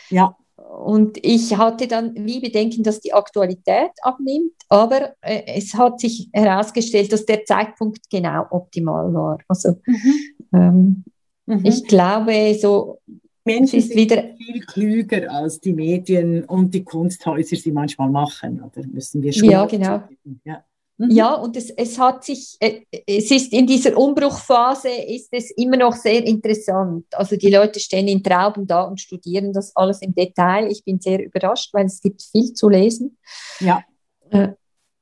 [0.10, 0.36] Ja.
[0.56, 6.30] Und ich hatte dann wie Bedenken, dass die Aktualität abnimmt, aber äh, es hat sich
[6.34, 9.38] herausgestellt, dass der Zeitpunkt genau optimal war.
[9.48, 10.14] Also mhm.
[10.54, 11.04] Ähm,
[11.46, 11.66] mhm.
[11.66, 13.00] ich glaube, so
[13.44, 18.86] Menschen sind wieder viel klüger als die Medien und die Kunsthäuser sie manchmal machen, oder
[18.88, 19.50] müssen wir schon.
[19.50, 20.04] Ja, genau.
[20.44, 20.64] Ja.
[20.98, 21.12] Mhm.
[21.12, 25.78] Ja, und es, es hat sich, äh, es ist in dieser Umbruchphase ist es immer
[25.78, 27.06] noch sehr interessant.
[27.12, 30.72] Also die Leute stehen in Trauben da und studieren das alles im Detail.
[30.72, 33.18] Ich bin sehr überrascht, weil es gibt viel zu lesen.
[33.60, 33.84] Ja.
[34.30, 34.50] Äh,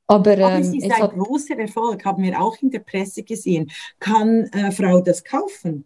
[0.08, 3.24] aber, aber es ähm, ist es ein großer Erfolg, haben wir auch in der Presse
[3.24, 3.72] gesehen.
[4.00, 5.86] Kann äh, Frau das kaufen?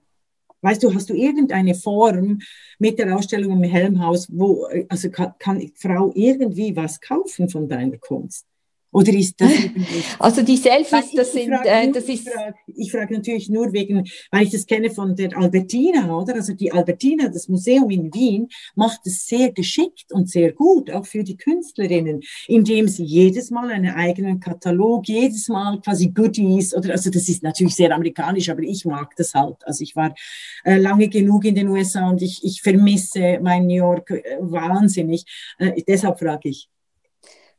[0.61, 2.39] Weißt du, hast du irgendeine Form
[2.79, 7.67] mit der Ausstellung im Helmhaus, wo, äh, also kann, kann Frau irgendwie was kaufen von
[7.67, 8.45] deiner Kunst?
[8.91, 9.51] Oder ist das?
[10.19, 12.27] Also die Selfies, das sind, äh, das ist.
[12.27, 16.35] Ich frage, ich frage natürlich nur wegen, weil ich das kenne von der Albertina, oder?
[16.35, 21.05] Also die Albertina, das Museum in Wien, macht es sehr geschickt und sehr gut, auch
[21.05, 26.91] für die Künstlerinnen, indem sie jedes Mal einen eigenen Katalog, jedes Mal quasi Goodies, oder,
[26.91, 29.57] also das ist natürlich sehr amerikanisch, aber ich mag das halt.
[29.65, 30.15] Also ich war
[30.63, 35.25] äh, lange genug in den USA und ich, ich vermisse mein New York äh, wahnsinnig.
[35.59, 36.69] Äh, deshalb frage ich.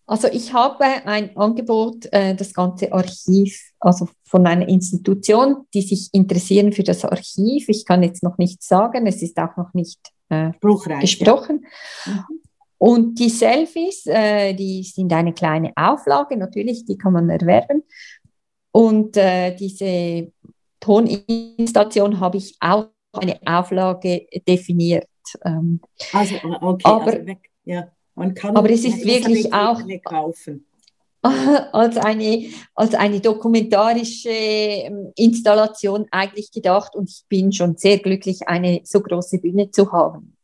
[0.08, 6.08] Also ich habe ein Angebot, äh, das ganze Archiv, also von einer Institution, die sich
[6.12, 7.68] interessieren für das Archiv.
[7.68, 10.00] Ich kann jetzt noch nichts sagen, es ist auch noch nicht
[10.30, 10.50] äh,
[11.00, 11.66] gesprochen.
[12.06, 12.12] Ja.
[12.12, 12.40] Mhm.
[12.78, 17.82] Und die Selfies, äh, die sind eine kleine Auflage, natürlich, die kann man erwerben.
[18.70, 20.32] Und äh, diese
[20.80, 25.08] Toninstallation habe ich auch eine Auflage definiert.
[25.44, 25.80] Ähm,
[26.12, 27.88] also, okay, aber, also weg, ja.
[28.18, 30.64] Man kann Aber es ist wirklich auch kaufen.
[31.22, 38.46] als eine, als eine dokumentarische ähm, Installation eigentlich gedacht und ich bin schon sehr glücklich,
[38.46, 40.36] eine so große Bühne zu haben.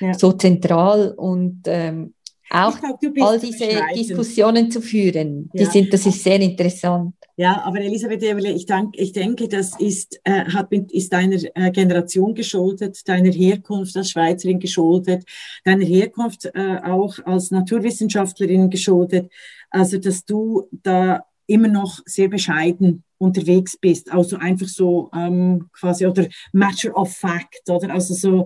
[0.00, 0.14] Ja.
[0.14, 2.14] So zentral und ähm,
[2.50, 5.50] auch glaub, all diese Diskussionen zu führen.
[5.52, 5.70] Die ja.
[5.70, 7.14] sind, das ist sehr interessant.
[7.38, 11.70] Ja, aber Elisabeth Eberle, ich, denk, ich denke, das ist, äh, hat, ist deiner äh,
[11.70, 15.24] Generation geschuldet, deiner Herkunft als Schweizerin geschuldet,
[15.64, 19.30] deiner Herkunft äh, auch als Naturwissenschaftlerin geschuldet.
[19.70, 26.06] Also, dass du da immer noch sehr bescheiden unterwegs bist, also einfach so ähm, quasi
[26.06, 28.44] oder Matter of Fact oder also so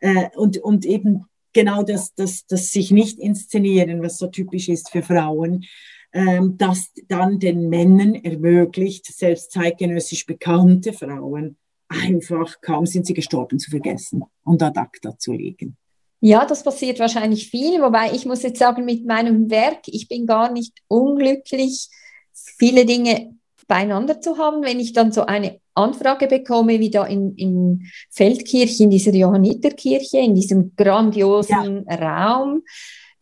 [0.00, 4.90] äh, und und eben genau das, das, das sich nicht inszenieren, was so typisch ist
[4.90, 5.64] für Frauen,
[6.12, 11.56] ähm, das dann den Männern ermöglicht, selbst zeitgenössisch bekannte Frauen,
[11.88, 15.76] einfach kaum sind sie gestorben zu vergessen und ad acta zu legen.
[16.20, 20.26] Ja, das passiert wahrscheinlich viel, wobei ich muss jetzt sagen, mit meinem Werk, ich bin
[20.26, 21.88] gar nicht unglücklich,
[22.32, 23.34] viele Dinge
[23.66, 28.80] beieinander zu haben, wenn ich dann so eine Anfrage bekomme, wie da in, in Feldkirch,
[28.80, 31.96] in dieser Johanniterkirche, in diesem grandiosen ja.
[31.96, 32.62] Raum,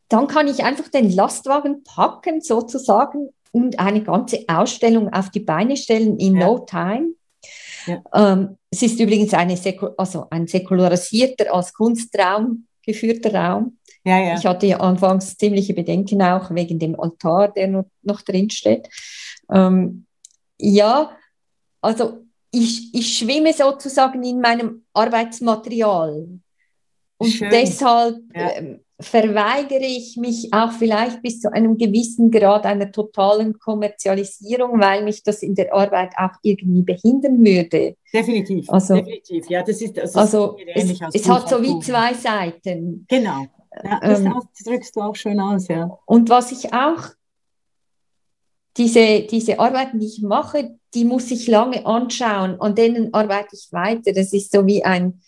[0.09, 5.77] dann kann ich einfach den Lastwagen packen sozusagen und eine ganze Ausstellung auf die Beine
[5.77, 6.47] stellen in ja.
[6.47, 7.15] no time.
[7.87, 8.03] Ja.
[8.15, 9.59] Ähm, es ist übrigens eine
[9.97, 13.79] also ein säkularisierter, als Kunstraum geführter Raum.
[14.05, 14.35] Ja, ja.
[14.37, 18.89] Ich hatte anfangs ziemliche Bedenken auch wegen dem Altar, der noch, noch drin steht.
[19.53, 20.07] Ähm,
[20.59, 21.11] ja,
[21.83, 26.29] also ich, ich schwimme sozusagen in meinem Arbeitsmaterial.
[27.19, 27.51] Und Schön.
[27.51, 28.49] deshalb ja.
[28.51, 35.05] äh, verweigere ich mich auch vielleicht bis zu einem gewissen Grad einer totalen Kommerzialisierung, weil
[35.05, 37.97] mich das in der Arbeit auch irgendwie behindern würde.
[38.13, 39.49] Definitiv, also, definitiv.
[39.49, 43.05] Ja, das ist, das also es, es hat so wie zwei Seiten.
[43.09, 43.47] Genau.
[43.85, 44.35] Ja, das ähm,
[44.65, 45.99] drückst du auch schön aus, ja.
[46.07, 47.11] Und was ich auch
[48.77, 53.69] diese, diese Arbeiten, die ich mache, die muss ich lange anschauen, an denen arbeite ich
[53.73, 54.13] weiter.
[54.13, 55.21] Das ist so wie ein,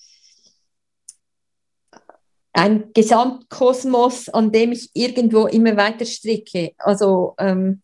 [2.53, 6.73] ein Gesamtkosmos, an dem ich irgendwo immer weiter stricke.
[6.79, 7.83] Also ähm,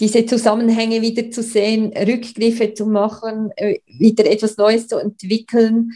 [0.00, 5.92] diese Zusammenhänge wieder zu sehen, Rückgriffe zu machen, äh, wieder etwas Neues zu entwickeln,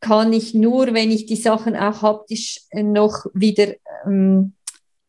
[0.00, 3.74] kann ich nur, wenn ich die Sachen auch haptisch noch wieder
[4.04, 4.54] ähm,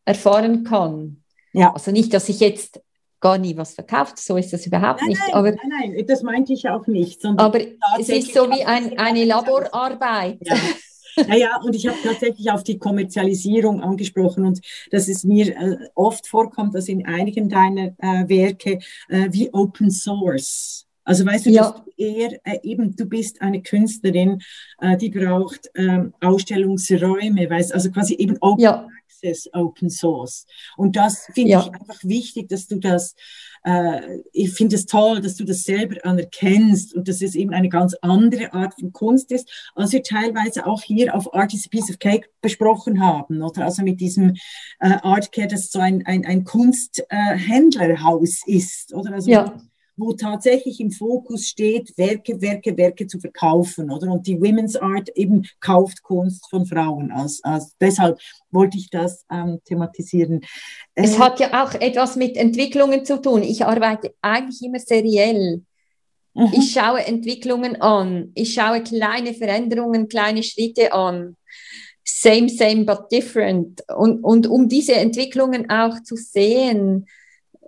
[0.06, 1.24] erfahren kann.
[1.52, 1.74] Ja.
[1.74, 2.80] Also nicht, dass ich jetzt
[3.24, 5.22] gar nie was verkauft, so ist das überhaupt nein, nicht.
[5.22, 7.26] Nein, aber, nein, nein, das meinte ich auch nicht.
[7.26, 7.60] Aber
[7.98, 10.40] es ist so wie ein, eine Laborarbeit.
[10.42, 10.56] Ja.
[11.28, 16.28] Naja, und ich habe tatsächlich auf die Kommerzialisierung angesprochen und dass es mir äh, oft
[16.28, 20.88] vorkommt, dass in einigen deiner äh, Werke äh, wie Open Source.
[21.04, 21.70] Also weißt du, ja.
[21.70, 24.42] dass du eher äh, eben, du bist eine Künstlerin,
[24.80, 28.88] äh, die braucht ähm, Ausstellungsräume, weißt also quasi eben Open ja.
[29.24, 30.46] Access Open Source.
[30.78, 31.60] Und das finde ja.
[31.62, 33.16] ich einfach wichtig, dass du das,
[33.64, 37.70] äh, ich finde es toll, dass du das selber anerkennst und dass es eben eine
[37.70, 41.70] ganz andere Art von Kunst ist, als wir teilweise auch hier auf Art is a
[41.70, 43.66] Piece of Cake besprochen haben, oder?
[43.66, 44.34] Also mit diesem
[44.80, 49.14] äh, Artcare, das so ein, ein, ein Kunsthändlerhaus äh, ist, oder?
[49.14, 49.62] Also ja
[49.96, 54.12] wo tatsächlich im Fokus steht, Werke, Werke, Werke zu verkaufen, oder?
[54.12, 57.12] Und die Women's Art eben kauft Kunst von Frauen.
[57.12, 58.20] Als, als, deshalb
[58.52, 60.42] wollte ich das ähm, thematisieren.
[60.96, 63.44] Es äh, hat ja auch etwas mit Entwicklungen zu tun.
[63.44, 65.62] Ich arbeite eigentlich immer seriell.
[66.34, 66.52] Mhm.
[66.54, 68.32] Ich schaue Entwicklungen an.
[68.34, 71.36] Ich schaue kleine Veränderungen, kleine Schritte an.
[72.04, 73.84] Same, same, but different.
[73.96, 77.06] Und, und um diese Entwicklungen auch zu sehen,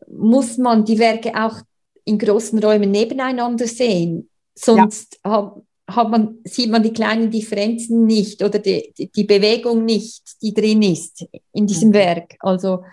[0.07, 1.61] muss man die Werke auch
[2.05, 4.29] in großen Räumen nebeneinander sehen.
[4.53, 5.31] Sonst ja.
[5.31, 10.53] hat, hat man, sieht man die kleinen Differenzen nicht oder die, die, Bewegung nicht, die
[10.53, 11.93] drin ist in diesem mhm.
[11.93, 12.35] Werk.
[12.39, 12.83] Also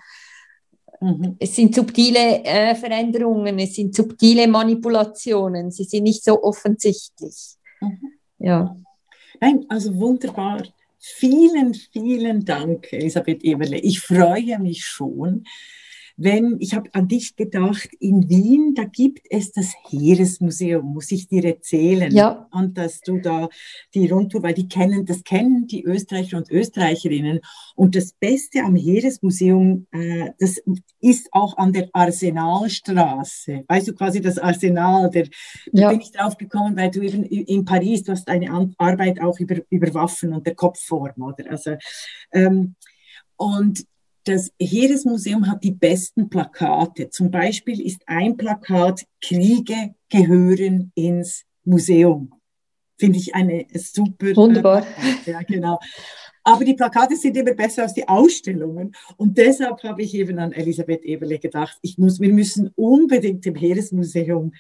[1.01, 1.37] mhm.
[1.39, 7.57] es sind subtile äh, Veränderungen, es sind subtile Manipulationen, sie sind nicht so offensichtlich.
[7.81, 8.13] Mhm.
[8.39, 8.77] Ja.
[9.41, 10.63] Nein, also wunderbar.
[10.99, 13.79] Vielen, vielen Dank, Elisabeth Eberle.
[13.79, 15.45] Ich freue mich schon,
[16.23, 21.29] wenn, ich habe an dich gedacht, in Wien, da gibt es das Heeresmuseum, muss ich
[21.29, 22.13] dir erzählen.
[22.13, 22.49] Ja.
[22.53, 23.49] Und dass du da
[23.95, 27.41] die Rundtour, weil die kennen, das kennen die Österreicher und Österreicherinnen.
[27.75, 30.63] Und das Beste am Heeresmuseum, äh, das
[31.01, 33.65] ist auch an der Arsenalstraße.
[33.67, 35.25] Weißt du, quasi das Arsenal, der,
[35.73, 35.85] ja.
[35.85, 39.39] da bin ich drauf gekommen, weil du eben in Paris, du hast eine Arbeit auch
[39.41, 41.51] über, über Waffen und der Kopfform, oder?
[41.51, 41.77] Also,
[42.33, 42.75] ähm,
[43.37, 43.85] und
[44.25, 47.11] das Heeresmuseum hat die besten Plakate.
[47.11, 52.33] Zum Beispiel ist ein Plakat, Kriege gehören ins Museum.
[52.99, 54.37] Finde ich eine super.
[54.37, 54.87] Wunderbar.
[55.27, 55.79] Äh, ja, genau.
[56.45, 58.95] Aber die Plakate sind immer besser als die Ausstellungen.
[59.17, 63.55] Und deshalb habe ich eben an Elisabeth Eberle gedacht, ich muss, wir müssen unbedingt dem
[63.55, 64.53] Heeresmuseum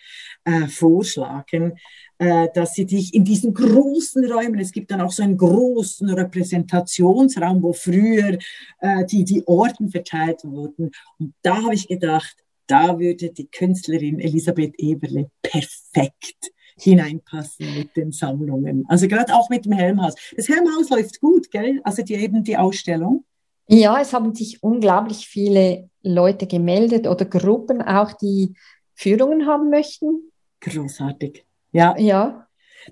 [0.45, 1.75] äh, vorschlagen,
[2.19, 6.09] äh, dass sie dich in diesen großen Räumen, es gibt dann auch so einen großen
[6.09, 8.39] Repräsentationsraum, wo früher
[8.81, 10.93] äh, die, die Orden verteilt wurden.
[11.19, 12.37] Und da habe ich gedacht,
[12.69, 18.85] da würde die Künstlerin Elisabeth Eberle perfekt hineinpassen mit den Sammlungen.
[18.89, 20.15] Also gerade auch mit dem Helmhaus.
[20.37, 21.81] Das Helmhaus läuft gut, gell?
[21.85, 23.25] Also die, eben die Ausstellung.
[23.69, 28.55] Ja, es haben sich unglaublich viele Leute gemeldet oder Gruppen auch, die
[28.95, 30.31] Führungen haben möchten.
[30.61, 31.45] Großartig.
[31.73, 31.97] Ja.
[31.99, 32.47] Ja.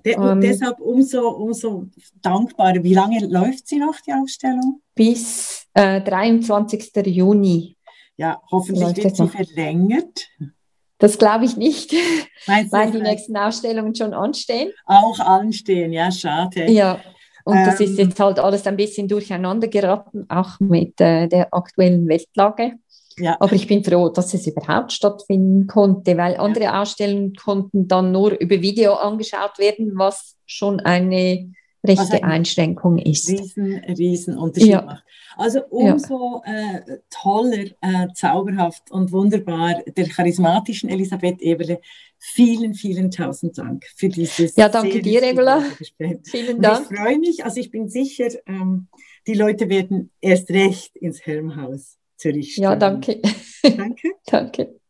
[0.05, 1.87] De und ähm, deshalb umso, umso
[2.21, 2.83] dankbarer.
[2.83, 4.81] Wie lange läuft sie noch, die Ausstellung?
[4.95, 7.05] Bis äh, 23.
[7.07, 7.75] Juni.
[8.17, 10.27] Ja, hoffentlich wird sie verlängert.
[11.01, 11.93] Das glaube ich nicht,
[12.45, 14.71] weil die nächsten Ausstellungen schon anstehen.
[14.85, 16.71] Auch anstehen, ja, schade.
[16.71, 16.99] Ja,
[17.43, 18.07] und ähm, das ist ähm.
[18.07, 22.73] jetzt halt alles ein bisschen durcheinander geraten, auch mit äh, der aktuellen Weltlage.
[23.17, 23.35] Ja.
[23.39, 26.81] Aber ich bin froh, dass es überhaupt stattfinden konnte, weil andere ja.
[26.81, 31.51] Ausstellungen konnten dann nur über Video angeschaut werden, was schon eine
[31.83, 33.29] rechte Einschränkung ist.
[33.29, 34.81] Riesen, riesen Unterschied ja.
[34.81, 35.03] macht.
[35.37, 36.77] Also umso ja.
[36.77, 41.79] äh, toller, äh, zauberhaft und wunderbar der charismatischen Elisabeth Eberle.
[42.19, 44.55] Vielen, vielen tausend Dank für dieses.
[44.55, 45.63] Ja, danke dir, Regula.
[46.23, 46.89] Vielen Dank.
[46.89, 48.87] Und ich freue mich, also ich bin sicher, ähm,
[49.27, 52.71] die Leute werden erst recht ins Helmhaus Zürich stellen.
[52.71, 53.21] Ja, danke.
[53.63, 54.09] Danke.
[54.25, 54.80] danke.